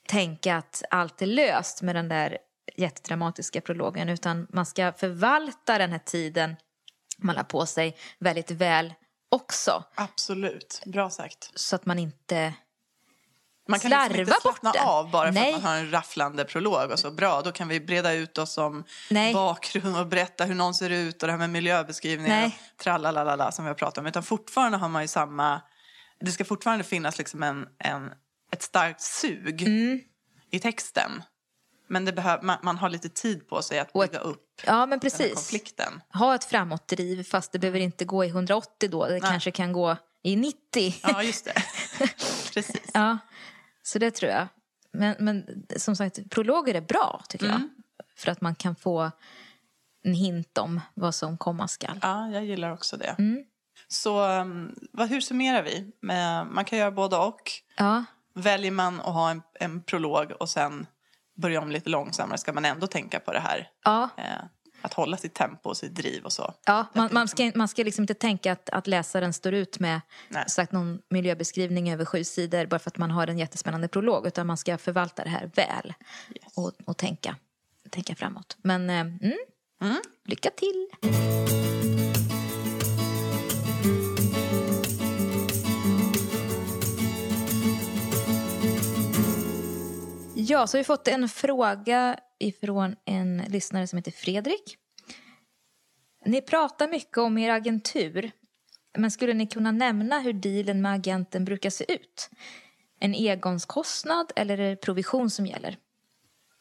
tänka 0.08 0.56
att 0.56 0.82
allt 0.90 1.22
är 1.22 1.26
löst 1.26 1.82
med 1.82 1.96
den 1.96 2.08
där 2.08 2.38
jättedramatiska 2.76 3.60
prologen. 3.60 4.08
Utan 4.08 4.46
man 4.50 4.66
ska 4.66 4.92
förvalta 4.92 5.78
den 5.78 5.90
här 5.90 5.98
tiden 5.98 6.56
man 7.18 7.36
har 7.36 7.44
på 7.44 7.66
sig 7.66 7.96
väldigt 8.18 8.50
väl 8.50 8.94
också. 9.28 9.84
Absolut, 9.94 10.82
bra 10.86 11.10
sagt. 11.10 11.50
Så 11.54 11.76
att 11.76 11.86
man 11.86 11.98
inte 11.98 12.54
man 13.68 13.80
kan 13.80 13.90
liksom 13.90 14.20
inte 14.20 14.34
slappna 14.40 14.72
av 14.72 15.10
bara 15.10 15.26
för 15.26 15.32
Nej. 15.32 15.54
att 15.54 15.62
man 15.62 15.72
har 15.72 15.78
en 15.78 15.90
rafflande 15.90 16.44
prolog 16.44 16.90
och 16.90 16.98
så. 16.98 17.10
Bra, 17.10 17.42
då 17.42 17.52
kan 17.52 17.68
vi 17.68 17.80
breda 17.80 18.12
ut 18.12 18.38
oss 18.38 18.58
om 18.58 18.84
Nej. 19.10 19.34
bakgrund 19.34 19.96
och 19.96 20.06
berätta 20.06 20.44
hur 20.44 20.54
någon 20.54 20.74
ser 20.74 20.90
ut 20.90 21.22
och 21.22 21.26
det 21.26 21.32
här 21.32 21.38
med 21.38 21.50
miljöbeskrivningar 21.50 22.46
och 22.46 22.78
trallalalala 22.82 23.52
som 23.52 23.64
vi 23.64 23.68
har 23.68 23.74
pratat 23.74 23.98
om. 23.98 24.06
Utan 24.06 24.22
fortfarande 24.22 24.78
har 24.78 24.88
man 24.88 25.02
ju 25.02 25.08
samma, 25.08 25.60
det 26.20 26.30
ska 26.30 26.44
fortfarande 26.44 26.84
finnas 26.84 27.18
liksom 27.18 27.42
en, 27.42 27.66
en, 27.78 28.10
ett 28.52 28.62
starkt 28.62 29.00
sug 29.00 29.62
mm. 29.62 30.00
i 30.50 30.58
texten. 30.58 31.22
Men 31.88 32.04
det 32.04 32.12
behöv, 32.12 32.44
man, 32.44 32.58
man, 32.62 32.78
har 32.78 32.88
lite 32.88 33.08
tid 33.08 33.48
på 33.48 33.62
sig 33.62 33.78
att 33.78 33.92
bygga 33.92 34.18
upp 34.18 34.62
ja, 34.66 34.86
men 34.86 35.00
precis. 35.00 35.18
den 35.18 35.28
här 35.28 35.34
konflikten. 35.34 36.00
Ha 36.12 36.34
ett 36.34 36.44
framåtdriv 36.44 37.24
fast 37.24 37.52
det 37.52 37.58
behöver 37.58 37.80
inte 37.80 38.04
gå 38.04 38.24
i 38.24 38.28
180 38.28 38.88
då. 38.90 39.06
Det 39.06 39.12
Nej. 39.12 39.20
kanske 39.20 39.50
kan 39.50 39.72
gå 39.72 39.96
i 40.22 40.36
90. 40.36 40.94
Ja, 41.02 41.22
just 41.22 41.44
det. 41.44 41.62
precis. 42.54 42.90
Ja, 42.94 43.18
så 43.86 43.98
det 43.98 44.10
tror 44.10 44.32
jag. 44.32 44.48
Men, 44.92 45.16
men 45.18 45.66
som 45.76 45.96
sagt, 45.96 46.30
prologer 46.30 46.74
är 46.74 46.80
bra 46.80 47.24
tycker 47.28 47.46
mm. 47.46 47.60
jag. 47.60 47.70
För 48.16 48.30
att 48.30 48.40
man 48.40 48.54
kan 48.54 48.76
få 48.76 49.10
en 50.04 50.14
hint 50.14 50.58
om 50.58 50.80
vad 50.94 51.14
som 51.14 51.38
komma 51.38 51.68
skall. 51.68 51.98
Ja, 52.02 52.28
jag 52.28 52.44
gillar 52.44 52.72
också 52.72 52.96
det. 52.96 53.14
Mm. 53.18 53.44
Så 53.88 54.40
um, 54.40 54.74
vad, 54.92 55.08
hur 55.08 55.20
summerar 55.20 55.62
vi? 55.62 55.92
Man 56.50 56.64
kan 56.64 56.78
göra 56.78 56.90
både 56.90 57.16
och. 57.16 57.50
Ja. 57.76 58.04
Väljer 58.34 58.70
man 58.70 59.00
att 59.00 59.14
ha 59.14 59.30
en, 59.30 59.42
en 59.60 59.82
prolog 59.82 60.32
och 60.40 60.48
sen 60.48 60.86
börja 61.36 61.60
om 61.60 61.70
lite 61.70 61.90
långsammare 61.90 62.38
ska 62.38 62.52
man 62.52 62.64
ändå 62.64 62.86
tänka 62.86 63.20
på 63.20 63.32
det 63.32 63.40
här. 63.40 63.70
Ja. 63.84 64.08
Att 64.84 64.94
hålla 64.94 65.16
sitt 65.16 65.34
tempo 65.34 65.68
och 65.68 65.76
sitt 65.76 65.94
driv 65.94 66.24
och 66.24 66.32
så. 66.32 66.54
Ja, 66.64 66.86
man, 66.92 67.08
man 67.12 67.28
ska, 67.28 67.52
man 67.54 67.68
ska 67.68 67.82
liksom 67.82 68.02
inte 68.02 68.14
tänka 68.14 68.52
att, 68.52 68.70
att 68.70 68.86
läsaren 68.86 69.32
står 69.32 69.54
ut 69.54 69.78
med 69.78 70.00
sagt, 70.46 70.72
någon 70.72 70.98
miljöbeskrivning 71.08 71.92
över 71.92 72.04
sju 72.04 72.24
sidor 72.24 72.66
bara 72.66 72.78
för 72.78 72.90
att 72.90 72.98
man 72.98 73.10
har 73.10 73.26
en 73.26 73.38
jättespännande 73.38 73.88
prolog. 73.88 74.26
Utan 74.26 74.46
man 74.46 74.56
ska 74.56 74.78
förvalta 74.78 75.24
det 75.24 75.30
här 75.30 75.50
väl 75.54 75.94
yes. 76.34 76.52
och, 76.54 76.72
och 76.84 76.96
tänka, 76.96 77.36
tänka 77.90 78.14
framåt. 78.14 78.56
Men 78.62 78.90
eh, 78.90 79.00
mm, 79.00 79.38
mm. 79.80 80.00
lycka 80.24 80.50
till! 80.50 80.88
Ja, 90.46 90.66
så 90.66 90.76
har 90.76 90.80
vi 90.80 90.84
fått 90.84 91.08
en 91.08 91.28
fråga 91.28 92.18
ifrån 92.38 92.96
en 93.04 93.42
lyssnare 93.48 93.86
som 93.86 93.96
heter 93.96 94.12
Fredrik. 94.12 94.76
Ni 96.26 96.40
pratar 96.40 96.88
mycket 96.88 97.18
om 97.18 97.38
er 97.38 97.50
agentur. 97.50 98.30
Men 98.98 99.10
skulle 99.10 99.34
ni 99.34 99.46
kunna 99.46 99.70
nämna 99.70 100.20
hur 100.20 100.32
dealen 100.32 100.82
med 100.82 100.92
agenten 100.92 101.44
brukar 101.44 101.70
se 101.70 101.92
ut? 101.94 102.30
En 103.00 103.14
engångskostnad 103.14 104.32
eller 104.36 104.58
är 104.58 104.70
det 104.70 104.76
provision 104.76 105.30
som 105.30 105.46
gäller? 105.46 105.78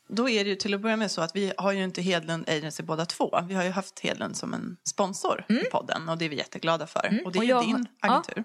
Då 0.07 0.29
är 0.29 0.43
det 0.43 0.49
ju 0.49 0.55
till 0.55 0.73
att 0.73 0.81
börja 0.81 0.97
med 0.97 1.11
så 1.11 1.21
att 1.21 1.35
vi 1.35 1.53
har 1.57 1.71
ju 1.71 1.83
inte 1.83 2.01
Hedlund 2.01 2.49
Agency 2.49 2.83
båda 2.83 3.05
två. 3.05 3.39
Vi 3.47 3.53
har 3.53 3.63
ju 3.63 3.69
haft 3.69 3.99
Hedlund 3.99 4.37
som 4.37 4.53
en 4.53 4.77
sponsor 4.89 5.45
mm. 5.49 5.61
i 5.61 5.69
podden 5.69 6.09
och 6.09 6.17
det 6.17 6.25
är 6.25 6.29
vi 6.29 6.37
jätteglada 6.37 6.87
för. 6.87 7.07
Mm. 7.07 7.25
Och 7.25 7.31
det 7.31 7.39
är 7.39 7.41
och 7.41 7.45
jag, 7.45 7.65
din 7.65 7.87
agentur. 8.01 8.43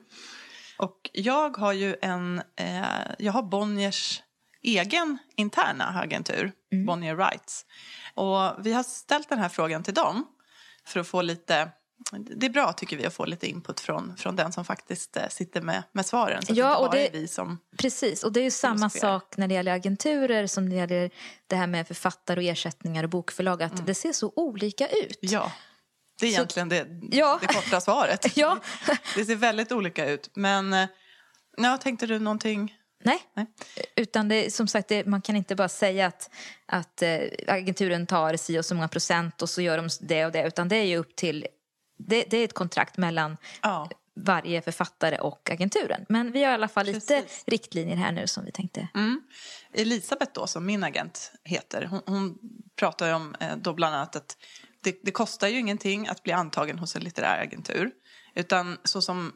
Ja. 0.78 0.84
Och 0.84 1.10
jag 1.12 1.56
har 1.56 1.72
ju 1.72 1.96
en, 2.02 2.42
eh, 2.56 2.84
jag 3.18 3.32
har 3.32 3.42
Bonniers 3.42 4.22
egen 4.62 5.18
interna 5.36 5.84
agentur, 5.84 6.52
mm. 6.72 6.86
Bonnier 6.86 7.16
Rights. 7.16 7.66
Och 8.14 8.66
vi 8.66 8.72
har 8.72 8.82
ställt 8.82 9.28
den 9.28 9.38
här 9.38 9.48
frågan 9.48 9.82
till 9.82 9.94
dem 9.94 10.26
för 10.84 11.00
att 11.00 11.08
få 11.08 11.22
lite 11.22 11.70
det 12.12 12.46
är 12.46 12.50
bra 12.50 12.72
tycker 12.72 12.96
vi 12.96 13.06
att 13.06 13.14
få 13.14 13.24
lite 13.24 13.46
input 13.46 13.80
från, 13.80 14.16
från 14.16 14.36
den 14.36 14.52
som 14.52 14.64
faktiskt 14.64 15.16
eh, 15.16 15.28
sitter 15.28 15.60
med, 15.60 15.82
med 15.92 16.06
svaren. 16.06 16.42
Så 16.42 16.52
ja, 16.54 16.76
och 16.76 16.90
det, 16.94 17.10
vi 17.12 17.28
som 17.28 17.58
precis, 17.76 18.24
och 18.24 18.32
det 18.32 18.40
är 18.40 18.44
ju 18.44 18.50
samma 18.50 18.90
sak 18.90 19.36
när 19.36 19.48
det 19.48 19.54
gäller 19.54 19.72
agenturer 19.72 20.46
som 20.46 20.64
när 20.64 20.70
det 20.70 20.94
gäller 20.94 21.10
det 21.46 21.56
här 21.56 21.66
med 21.66 21.86
författare 21.86 22.40
och 22.40 22.44
ersättningar 22.44 23.04
och 23.04 23.10
bokförlag. 23.10 23.62
Att 23.62 23.72
mm. 23.72 23.84
det 23.84 23.94
ser 23.94 24.12
så 24.12 24.32
olika 24.36 24.88
ut. 24.88 25.18
Ja, 25.20 25.52
det 26.20 26.26
är 26.26 26.30
egentligen 26.30 26.70
så, 26.70 26.74
det, 26.74 27.16
ja. 27.16 27.38
det 27.40 27.46
korta 27.46 27.80
svaret. 27.80 28.36
ja. 28.36 28.58
Det 29.16 29.24
ser 29.24 29.36
väldigt 29.36 29.72
olika 29.72 30.10
ut. 30.10 30.30
Men 30.34 30.72
eh, 30.72 30.88
ja, 31.56 31.76
tänkte 31.76 32.06
du 32.06 32.18
någonting? 32.18 32.77
Nej. 33.04 33.22
Nej. 33.34 33.46
Utan 33.96 34.28
det, 34.28 34.54
som 34.54 34.68
sagt, 34.68 34.88
det, 34.88 35.06
man 35.06 35.22
kan 35.22 35.36
inte 35.36 35.56
bara 35.56 35.68
säga 35.68 36.06
att, 36.06 36.30
att 36.66 37.02
äh, 37.02 37.18
agenturen 37.46 38.06
tar 38.06 38.36
si 38.36 38.58
och 38.58 38.64
så 38.64 38.74
många 38.74 38.88
procent 38.88 39.42
och 39.42 39.50
så 39.50 39.62
gör 39.62 39.76
de 39.76 39.88
det 40.00 40.26
och 40.26 40.32
det. 40.32 40.46
Utan 40.46 40.68
det 40.68 40.76
är 40.76 40.84
ju 40.84 40.96
upp 40.96 41.16
till, 41.16 41.46
det, 41.98 42.24
det 42.30 42.36
är 42.36 42.44
ett 42.44 42.52
kontrakt 42.52 42.96
mellan 42.96 43.36
ja. 43.62 43.90
varje 44.16 44.62
författare 44.62 45.18
och 45.18 45.50
agenturen. 45.50 46.06
Men 46.08 46.32
vi 46.32 46.44
har 46.44 46.50
i 46.50 46.54
alla 46.54 46.68
fall 46.68 46.86
Precis. 46.86 47.10
lite 47.10 47.24
riktlinjer 47.46 47.96
här 47.96 48.12
nu 48.12 48.26
som 48.26 48.44
vi 48.44 48.52
tänkte. 48.52 48.88
Mm. 48.94 49.22
Elisabeth 49.72 50.32
då, 50.34 50.46
som 50.46 50.66
min 50.66 50.84
agent 50.84 51.32
heter, 51.44 51.84
hon, 51.84 52.02
hon 52.06 52.38
pratar 52.76 53.06
ju 53.06 53.14
om 53.14 53.34
eh, 53.40 53.56
då 53.56 53.72
bland 53.72 53.94
annat 53.94 54.16
att 54.16 54.36
det, 54.82 55.00
det, 55.02 55.10
kostar 55.10 55.48
ju 55.48 55.58
ingenting 55.58 56.08
att 56.08 56.22
bli 56.22 56.32
antagen 56.32 56.78
hos 56.78 56.96
en 56.96 57.02
litterär 57.02 57.42
agentur. 57.42 57.90
Utan 58.34 58.78
så 58.84 59.02
som 59.02 59.32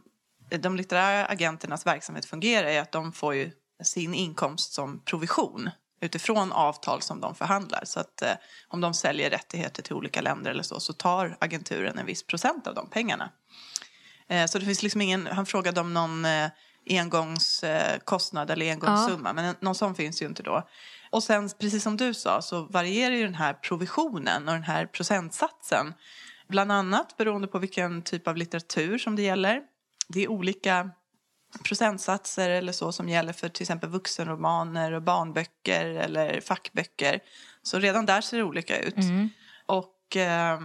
de 0.59 0.77
litterära 0.77 1.27
agenternas 1.27 1.87
verksamhet 1.87 2.25
fungerar 2.25 2.69
är 2.69 2.81
att 2.81 2.93
de 2.93 3.13
får 3.13 3.35
ju 3.35 3.51
sin 3.83 4.15
inkomst 4.15 4.73
som 4.73 5.05
provision 5.05 5.71
utifrån 6.01 6.53
avtal 6.53 7.03
som 7.03 7.21
de 7.21 7.35
förhandlar. 7.35 7.83
Så 7.85 8.01
att 8.01 8.23
eh, 8.23 8.33
om 8.69 8.81
de 8.81 8.95
säljer 8.95 9.31
rättigheter 9.31 9.83
till 9.83 9.95
olika 9.95 10.21
länder 10.21 10.51
eller 10.51 10.63
så, 10.63 10.81
så 10.81 10.93
tar 10.93 11.37
agenturen 11.41 11.99
en 11.99 12.07
viss 12.07 12.27
procent 12.27 12.67
av 12.67 12.75
de 12.75 12.91
pengarna. 12.91 13.31
Eh, 14.29 14.47
så 14.47 14.59
det 14.59 14.65
finns 14.65 14.83
liksom 14.83 15.01
ingen, 15.01 15.27
han 15.27 15.47
frågade 15.47 15.81
om 15.81 15.95
någon 15.95 16.25
eh, 16.25 16.49
engångskostnad 16.91 18.51
eller 18.51 18.71
engångssumma, 18.71 19.29
ja. 19.29 19.33
men 19.33 19.55
någon 19.61 19.75
sån 19.75 19.95
finns 19.95 20.23
ju 20.23 20.27
inte 20.27 20.43
då. 20.43 20.69
Och 21.11 21.23
sen, 21.23 21.51
precis 21.59 21.83
som 21.83 21.97
du 21.97 22.15
sa, 22.15 22.43
så 22.43 22.63
varierar 22.63 23.15
ju 23.15 23.25
den 23.25 23.35
här 23.35 23.55
provisionen 23.55 24.49
och 24.49 24.55
den 24.55 24.63
här 24.63 24.87
procentsatsen. 24.87 25.95
Bland 26.49 26.73
annat 26.73 27.17
beroende 27.17 27.49
på 27.49 27.59
vilken 27.59 28.03
typ 28.03 28.29
av 28.29 28.37
litteratur 28.37 28.99
som 28.99 29.17
det 29.17 29.23
gäller 29.23 29.61
det 30.09 30.23
är 30.23 30.29
olika 30.29 30.91
procentsatser 31.65 32.51
eller 32.51 32.73
så 32.73 32.93
som 32.93 33.09
gäller 33.09 33.33
för 33.33 33.49
till 33.49 33.63
exempel 33.63 33.91
vuxenromaner 33.91 34.93
och 34.93 35.03
barnböcker 35.03 35.87
eller 35.87 36.41
fackböcker. 36.41 37.21
Så 37.63 37.79
redan 37.79 38.07
där 38.07 38.21
ser 38.21 38.37
det 38.37 38.43
olika 38.43 38.79
ut. 38.79 38.97
Mm. 38.97 39.29
Och, 39.67 40.17
eh, 40.17 40.61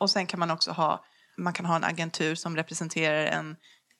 och 0.00 0.10
sen 0.10 0.26
kan 0.26 0.40
man 0.40 0.50
också 0.50 0.70
ha, 0.70 1.04
man 1.36 1.52
kan 1.52 1.66
ha 1.66 1.76
en 1.76 1.84
agentur 1.84 2.34
som 2.34 2.56
representerar 2.56 3.24
en 3.26 3.56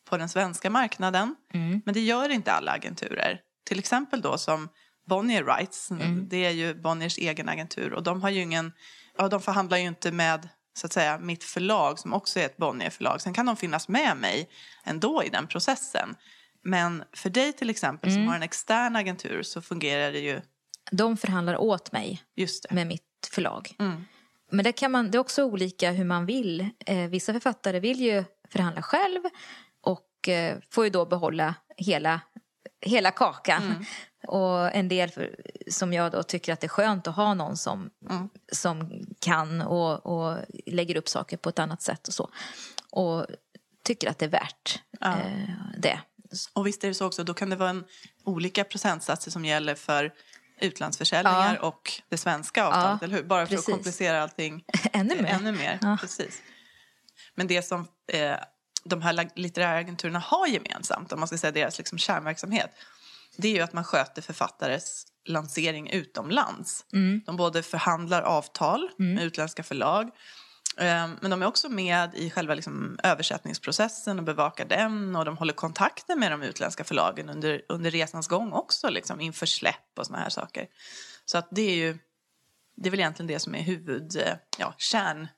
på 0.09 0.17
den 0.17 0.29
svenska 0.29 0.71
marknaden. 0.71 1.37
Mm. 1.55 1.83
Men 1.85 1.95
det 1.95 2.01
gör 2.01 2.29
inte 2.29 2.53
alla 2.53 2.73
agenturer. 2.73 3.41
Till 3.65 3.79
exempel 3.79 4.21
då 4.21 4.39
som 4.39 4.69
Bonnier 5.07 5.45
Rights, 5.45 5.91
mm. 5.91 6.29
det 6.29 6.47
är 6.47 6.51
ju 6.51 6.75
Bonniers 6.75 7.19
egen 7.19 7.49
agentur 7.49 7.93
och 7.93 8.03
de 8.03 8.23
har 8.23 8.31
ju 8.31 8.41
ingen, 8.41 8.73
ja, 9.19 9.29
de 9.29 9.41
förhandlar 9.41 9.79
ju 9.79 9.87
inte 9.87 10.13
med 10.13 10.49
så 10.79 10.87
att 10.87 10.93
säga, 10.93 11.19
mitt 11.19 11.45
förlag 11.45 11.99
som 11.99 12.13
också 12.13 12.41
är 12.41 12.47
ett 12.47 12.57
Bonnier-förlag. 12.57 13.21
Sen 13.21 13.35
kan 13.35 13.47
de 13.47 13.57
finnas 13.57 13.89
med 13.89 14.17
mig 14.17 14.49
ändå 14.85 15.25
i 15.25 15.29
den 15.29 15.47
processen. 15.47 16.15
Men 16.63 17.05
för 17.13 17.31
dig 17.31 17.53
till 17.53 17.71
exempel 17.71 18.11
mm. 18.11 18.23
som 18.23 18.29
har 18.29 18.37
en 18.37 18.43
extern 18.43 18.97
agentur 18.97 19.43
så 19.43 19.63
fungerar 19.63 20.13
det 20.13 20.19
ju... 20.21 20.41
De 20.91 21.17
förhandlar 21.17 21.57
åt 21.57 21.93
mig 21.93 22.23
med 22.71 22.87
mitt 22.87 23.29
förlag. 23.33 23.77
Mm. 23.79 24.05
Men 24.51 24.65
det, 24.65 24.73
kan 24.73 24.91
man, 24.91 25.11
det 25.11 25.19
är 25.19 25.21
också 25.21 25.45
olika 25.45 25.91
hur 25.91 26.05
man 26.05 26.27
vill. 26.27 26.69
Eh, 26.87 27.09
vissa 27.09 27.33
författare 27.33 27.81
vill 27.81 28.01
ju 28.01 28.25
förhandla 28.49 28.83
själv 28.83 29.21
och 29.81 30.29
eh, 30.29 30.59
får 30.71 30.85
ju 30.85 30.91
då 30.91 31.07
behålla 31.07 31.55
hela 31.77 32.21
hela 32.81 33.11
kakan. 33.11 33.63
Mm. 33.63 33.85
Och 34.29 34.75
en 34.75 34.89
del 34.89 35.11
för, 35.11 35.37
som 35.71 35.93
jag 35.93 36.13
då 36.13 36.23
tycker 36.23 36.53
att 36.53 36.61
det 36.61 36.67
är 36.67 36.69
skönt 36.69 37.07
att 37.07 37.17
ha 37.17 37.35
någon 37.35 37.57
som, 37.57 37.91
mm. 38.11 38.29
som 38.53 39.07
kan 39.21 39.63
och, 39.63 40.07
och 40.07 40.39
lägger 40.67 40.97
upp 40.97 41.09
saker 41.09 41.37
på 41.37 41.49
ett 41.49 41.59
annat 41.59 41.83
sätt 41.83 42.09
och 42.09 42.15
så. 42.15 42.31
Och 42.91 43.27
tycker 43.85 44.11
att 44.11 44.19
det 44.19 44.25
är 44.25 44.31
värt 44.31 44.83
ja. 45.01 45.19
eh, 45.19 45.49
det. 45.79 46.01
Och 46.53 46.67
visst 46.67 46.85
är 46.85 46.89
det 46.89 46.95
så 46.95 47.07
också, 47.07 47.25
då 47.25 47.35
kan 47.35 47.51
det 47.51 47.57
vara 47.57 47.71
en, 47.71 47.85
olika 48.25 48.65
procentsatser 48.65 49.31
som 49.31 49.45
gäller 49.45 49.75
för 49.75 50.13
utlandsförsäljningar 50.61 51.59
ja. 51.61 51.69
och 51.69 51.93
det 52.09 52.17
svenska 52.17 52.67
avtalet, 52.67 52.99
ja, 53.01 53.05
eller 53.05 53.17
hur? 53.17 53.25
Bara 53.25 53.47
för 53.47 53.55
precis. 53.55 53.69
att 53.69 53.75
komplicera 53.75 54.23
allting 54.23 54.65
ännu 54.93 55.23
mer. 55.23 55.31
Ännu 55.31 55.53
mer. 55.53 55.97
Precis. 56.01 56.43
Men 57.35 57.47
det 57.47 57.63
som 57.63 57.89
eh, 58.13 58.37
de 58.85 59.03
här 59.03 59.31
litterära 59.35 59.79
agenturerna 59.79 60.19
har 60.19 60.47
gemensamt, 60.47 61.13
om 61.13 61.21
man 61.21 61.29
ska 61.29 61.39
säga 61.39 61.53
deras 61.53 61.79
liksom 61.79 61.99
kärnverksamhet, 61.99 62.71
det 63.39 63.49
är 63.49 63.55
ju 63.55 63.61
att 63.61 63.73
man 63.73 63.85
sköter 63.85 64.23
författares 64.23 65.07
lansering 65.25 65.91
utomlands. 65.91 66.85
Mm. 66.93 67.21
De 67.27 67.37
både 67.37 67.63
förhandlar 67.63 68.23
avtal 68.23 68.91
mm. 68.99 69.15
med 69.15 69.25
utländska 69.25 69.63
förlag 69.63 70.11
Ehm, 70.79 71.17
men 71.21 71.31
de 71.31 71.43
är 71.43 71.47
också 71.47 71.69
med 71.69 72.15
i 72.15 72.31
själva 72.31 72.55
liksom 72.55 72.99
översättningsprocessen 73.03 74.19
och 74.19 74.25
bevakar 74.25 74.65
den 74.65 75.17
och 75.17 75.25
de 75.25 75.37
håller 75.37 75.53
kontakten 75.53 76.21
med 76.21 76.33
de 76.33 76.43
utländska 76.43 76.85
förlagen 76.85 77.29
under, 77.29 77.63
under 77.69 77.91
resans 77.91 78.29
gång 78.29 78.53
också, 78.53 78.91
liksom, 78.91 79.21
inför 79.21 79.47
släpp 79.47 79.99
och 79.99 80.07
såna 80.07 80.19
här 80.19 80.29
saker. 80.29 80.67
Så 81.25 81.39
att 81.39 81.49
det 81.51 81.63
är 81.63 81.75
ju, 81.75 81.99
det 82.77 82.89
är 82.89 82.91
väl 82.91 83.01
egentligen 83.01 83.27
det 83.27 83.39
som 83.39 83.55
är 83.55 83.63
huvud, 83.63 84.17
eh, 84.17 84.35
ja, 84.59 84.75
kärn... 84.79 85.29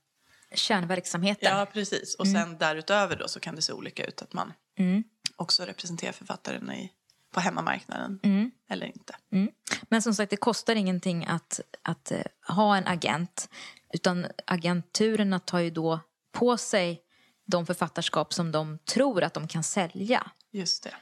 Kärnverksamheten. 0.55 1.59
Ja, 1.59 1.67
precis. 1.73 2.15
Och 2.15 2.27
mm. 2.27 2.43
sen 2.43 2.59
därutöver 2.59 3.17
då 3.17 3.29
så 3.29 3.41
kan 3.41 3.57
det 3.57 3.63
se 3.63 3.73
olika 3.73 4.05
ut 4.05 4.23
att 4.23 4.33
man 4.33 4.53
mm. 4.79 5.05
också 5.37 5.65
representerar 5.65 6.13
författaren 6.13 6.73
i, 6.73 6.93
på 7.31 7.41
hemmamarknaden 7.41 8.21
mm. 8.23 8.51
eller 8.71 8.87
inte. 8.87 9.17
Mm. 9.33 9.51
Men 9.89 10.03
som 10.03 10.15
sagt, 10.15 10.31
det 10.31 10.37
kostar 10.37 10.75
ingenting 10.75 11.27
att, 11.27 11.61
att 11.83 12.13
uh, 12.13 12.55
ha 12.55 12.77
en 12.77 12.87
agent. 12.87 13.49
Utan 13.95 14.27
agenturerna 14.47 15.39
tar 15.39 15.59
ju 15.59 15.71
då 15.71 16.01
på 16.33 16.57
sig 16.57 17.03
de 17.47 17.67
författarskap 17.67 18.35
som 18.35 18.53
de 18.53 18.79
tror 18.79 19.23
att 19.23 19.35
de 19.35 19.49
kan 19.49 19.63
sälja. 19.63 20.31
Just 20.53 20.83
det. 20.83 20.95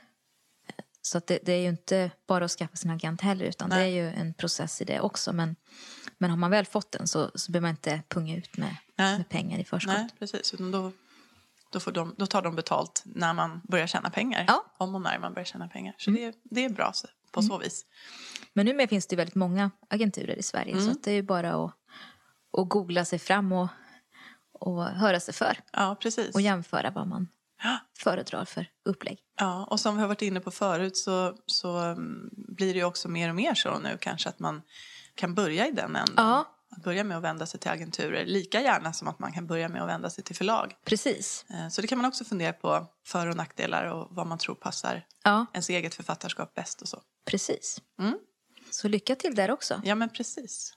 Så 1.02 1.20
det, 1.26 1.38
det, 1.42 1.52
är 1.52 1.60
ju 1.60 1.68
inte 1.68 2.10
bara 2.26 2.44
att 2.44 2.50
skaffa 2.50 2.76
sin 2.76 2.90
agent 2.90 3.20
heller 3.20 3.44
utan 3.44 3.68
Nej. 3.68 3.78
det 3.78 3.84
är 3.84 4.04
ju 4.04 4.08
en 4.08 4.34
process 4.34 4.80
i 4.80 4.84
det 4.84 5.00
också. 5.00 5.32
Men, 5.32 5.56
men 6.18 6.30
har 6.30 6.36
man 6.36 6.50
väl 6.50 6.66
fått 6.66 6.92
den 6.92 7.08
så, 7.08 7.30
så 7.34 7.52
behöver 7.52 7.62
man 7.62 7.70
inte 7.70 8.02
punga 8.08 8.36
ut 8.36 8.56
med, 8.56 8.76
med 8.96 9.28
pengar 9.28 9.58
i 9.58 9.64
förskott. 9.64 9.94
Nej, 9.94 10.08
precis. 10.18 10.54
Utan 10.54 10.70
då, 10.70 10.92
då, 11.70 11.80
får 11.80 11.92
de, 11.92 12.14
då 12.18 12.26
tar 12.26 12.42
de 12.42 12.56
betalt 12.56 13.02
när 13.04 13.34
man 13.34 13.60
börjar 13.68 13.86
tjäna 13.86 14.10
pengar. 14.10 14.44
Ja. 14.48 14.64
Om 14.78 14.94
och 14.94 15.00
när 15.00 15.18
man 15.18 15.34
börjar 15.34 15.44
tjäna 15.44 15.68
pengar. 15.68 15.94
Så 15.98 16.10
mm. 16.10 16.22
det, 16.22 16.38
det 16.44 16.64
är 16.64 16.68
bra 16.68 16.92
på 17.32 17.42
så 17.42 17.54
mm. 17.54 17.64
vis. 17.64 17.86
Men 18.52 18.66
numera 18.66 18.88
finns 18.88 19.06
det 19.06 19.16
väldigt 19.16 19.34
många 19.34 19.70
agenturer 19.90 20.38
i 20.38 20.42
Sverige 20.42 20.72
mm. 20.72 20.84
så 20.84 21.00
det 21.02 21.12
är 21.12 21.22
bara 21.22 21.64
att 21.64 21.74
och 22.50 22.68
googla 22.68 23.04
sig 23.04 23.18
fram 23.18 23.52
och, 23.52 23.68
och 24.52 24.84
höra 24.84 25.20
sig 25.20 25.34
för. 25.34 25.58
Ja, 25.72 25.96
precis. 26.00 26.34
Och 26.34 26.40
jämföra 26.40 26.90
vad 26.90 27.08
man 27.08 27.28
ja. 27.62 27.78
föredrar 27.98 28.44
för 28.44 28.66
upplägg. 28.84 29.18
Ja, 29.40 29.64
och 29.64 29.80
som 29.80 29.94
vi 29.94 30.00
har 30.00 30.08
varit 30.08 30.22
inne 30.22 30.40
på 30.40 30.50
förut 30.50 30.96
så, 30.96 31.36
så 31.46 31.78
mm, 31.78 32.30
blir 32.32 32.74
det 32.74 32.78
ju 32.78 32.84
också 32.84 33.08
mer 33.08 33.28
och 33.28 33.34
mer 33.34 33.54
så 33.54 33.78
nu 33.78 33.98
kanske 34.00 34.28
att 34.28 34.38
man 34.38 34.62
kan 35.14 35.34
börja 35.34 35.66
i 35.66 35.70
den 35.70 35.96
änden. 35.96 36.14
Ja. 36.16 36.54
Att 36.70 36.82
börja 36.82 37.04
med 37.04 37.16
att 37.16 37.22
vända 37.22 37.46
sig 37.46 37.60
till 37.60 37.70
agenturer 37.70 38.26
lika 38.26 38.60
gärna 38.60 38.92
som 38.92 39.08
att 39.08 39.18
man 39.18 39.32
kan 39.32 39.46
börja 39.46 39.68
med 39.68 39.82
att 39.82 39.88
vända 39.88 40.10
sig 40.10 40.24
till 40.24 40.36
förlag. 40.36 40.74
Precis. 40.84 41.44
Eh, 41.50 41.68
så 41.68 41.80
det 41.80 41.86
kan 41.86 41.98
man 41.98 42.04
också 42.04 42.24
fundera 42.24 42.52
på, 42.52 42.86
för 43.06 43.26
och 43.26 43.36
nackdelar 43.36 43.84
och 43.84 44.08
vad 44.10 44.26
man 44.26 44.38
tror 44.38 44.54
passar 44.54 45.06
ja. 45.24 45.46
ens 45.52 45.68
eget 45.68 45.94
författarskap 45.94 46.54
bäst 46.54 46.82
och 46.82 46.88
så. 46.88 47.02
Precis. 47.30 47.80
Mm. 48.00 48.18
Så 48.70 48.88
lycka 48.88 49.14
till 49.14 49.34
där 49.34 49.50
också. 49.50 49.80
Ja, 49.84 49.94
men 49.94 50.08
precis. 50.08 50.74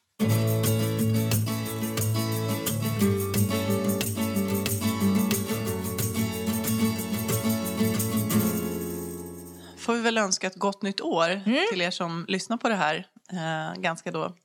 får 9.77 9.93
vi 9.93 10.01
väl 10.01 10.17
önska 10.17 10.47
ett 10.47 10.56
gott 10.56 10.82
nytt 10.82 11.01
år 11.01 11.30
mm. 11.30 11.65
till 11.71 11.82
er 11.82 11.91
som 11.91 12.25
lyssnar 12.27 12.58
på 12.58 12.69
det 12.69 12.75
här. 12.75 13.08
Eh, 13.32 13.82
ganska 13.82 14.12
då 14.12 14.36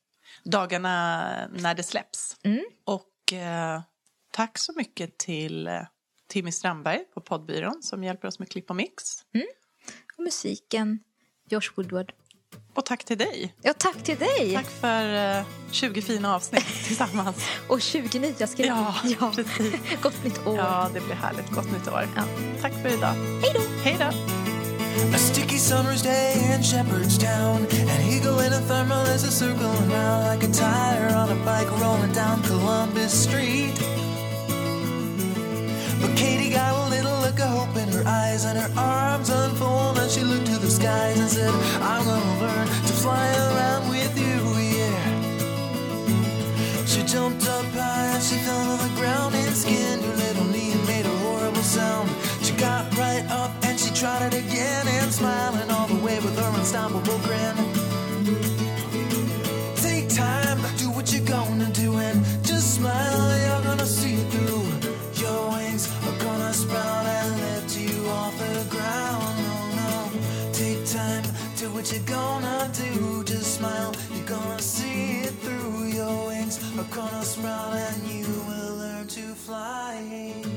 dagarna 0.51 1.27
när 1.53 1.75
det 1.75 1.83
släpps. 1.83 2.37
Mm. 2.45 2.65
Och 2.85 3.33
eh, 3.33 3.81
tack 4.33 4.59
så 4.59 4.73
mycket 4.77 5.19
till 5.19 5.67
eh, 5.67 5.81
Timmy 6.29 6.53
Strandberg 6.53 7.05
på 7.15 7.21
poddbyrån 7.21 7.83
som 7.83 8.05
hjälper 8.05 8.29
oss 8.29 8.39
med 8.39 8.51
klipp 8.51 8.71
och 8.71 8.77
mix. 8.77 9.05
Mm. 9.35 9.47
Och 10.19 10.23
musiken, 10.25 10.99
Josh 11.49 11.71
Woodward. 11.75 12.13
Och 12.75 12.85
tack 12.85 13.05
till 13.05 13.19
dig. 13.19 13.55
Ja, 13.63 13.73
tack 13.79 14.03
till 14.03 14.17
dig. 14.19 14.55
Tack 14.55 14.67
för 14.67 15.39
uh, 15.41 15.47
20 15.71 16.03
fina 16.03 16.35
avsnitt 16.35 16.67
tillsammans. 16.87 17.37
och 17.69 17.81
20 17.81 18.19
nya 18.19 18.47
skrev 18.47 18.67
Ja, 18.67 18.95
ja. 19.21 19.33
precis. 19.35 19.75
Gott 20.03 20.25
nytt 20.25 20.47
år. 20.47 20.57
Ja, 20.57 20.91
det 20.95 21.01
blir 21.01 21.15
härligt. 21.15 21.51
Gott 21.51 21.73
nytt 21.73 21.89
år. 21.89 22.09
Ja. 22.17 22.23
Tack 22.61 22.73
för 22.73 22.89
idag. 22.89 23.15
Hej 23.43 23.53
då. 23.55 23.61
Hej 23.83 23.97
då. 23.99 24.36
A 24.97 25.19
sticky 25.19 25.59
summer's 25.59 26.01
day 26.01 26.33
in 26.55 26.63
Shepherdstown 26.63 27.67
An 27.67 28.11
eagle 28.11 28.41
in 28.41 28.51
a 28.55 28.61
thermal 28.63 29.05
is 29.15 29.25
a 29.25 29.31
circling 29.31 29.93
around 29.93 30.25
Like 30.25 30.43
a 30.43 30.49
tire 30.49 31.15
on 31.15 31.29
a 31.31 31.45
bike 31.45 31.71
rolling 31.79 32.13
down 32.13 32.43
Columbus 32.43 33.13
Street. 33.13 33.75
But 36.01 36.17
Katie 36.17 36.49
got 36.49 36.87
a 36.87 36.89
little 36.89 37.19
look 37.21 37.39
of 37.39 37.51
hope 37.51 37.77
in 37.77 37.89
her 37.91 38.05
eyes 38.07 38.47
And 38.47 38.59
her 38.59 38.71
arms 38.81 39.29
unfold 39.29 39.99
and 39.99 40.11
she 40.11 40.23
looked 40.23 40.47
to 40.47 40.59
the 40.59 40.71
skies 40.71 41.21
And 41.21 41.29
said, 41.29 41.51
I'm 41.83 42.07
gonna 42.07 42.41
learn 42.41 42.67
to 42.67 42.93
fly 43.05 43.29
around 43.29 43.91
with 43.91 44.19
you, 44.19 44.41
yeah. 44.79 45.03
She 46.87 47.03
jumped 47.03 47.47
up 47.47 47.67
high 47.67 48.15
and 48.15 48.23
she 48.23 48.37
fell 48.37 48.79
to 48.79 48.83
the 48.83 48.95
ground 48.99 49.35
And 49.35 49.55
skinned 49.55 50.03
her 50.03 50.17
little 50.17 50.47
knee 50.47 50.73
and 50.73 50.87
made 50.87 51.05
a 51.05 51.17
horrible 51.19 51.63
sound. 51.63 52.09
She 52.43 52.55
got 52.55 52.97
right 52.97 53.27
up 53.29 53.53
tried 54.01 54.31
it 54.31 54.35
again 54.35 54.87
and 54.87 55.11
smiling 55.11 55.71
all 55.71 55.87
the 55.87 55.95
way 56.05 56.17
with 56.17 56.39
her 56.39 56.59
unstoppable 56.59 57.19
grin. 57.25 57.57
Take 59.77 60.11
time, 60.11 60.59
do 60.77 60.91
what 60.91 61.11
you're 61.15 61.25
gonna 61.25 61.71
do, 61.73 61.97
and 61.97 62.23
just 62.45 62.75
smile. 62.75 63.27
You're 63.41 63.63
gonna 63.63 63.87
see 63.87 64.17
it 64.17 64.29
through. 64.33 64.67
Your 65.25 65.51
wings 65.51 65.89
are 66.07 66.19
gonna 66.23 66.53
sprout 66.53 67.07
and 67.07 67.41
lift 67.41 67.79
you 67.79 68.07
off 68.09 68.37
the 68.39 68.67
ground. 68.69 69.35
No, 69.47 69.57
no. 69.81 70.53
Take 70.53 70.85
time, 70.85 71.25
do 71.57 71.71
what 71.71 71.91
you're 71.91 72.03
gonna 72.05 72.71
do. 72.75 73.25
Just 73.25 73.55
smile, 73.57 73.95
you're 74.13 74.27
gonna 74.27 74.61
see 74.61 75.21
it 75.21 75.35
through. 75.41 75.87
Your 75.87 76.27
wings 76.27 76.61
are 76.79 76.91
gonna 76.95 77.25
sprout 77.25 77.73
and 77.73 78.03
you 78.11 78.27
will 78.47 78.77
learn 78.77 79.07
to 79.07 79.23
fly. 79.47 80.56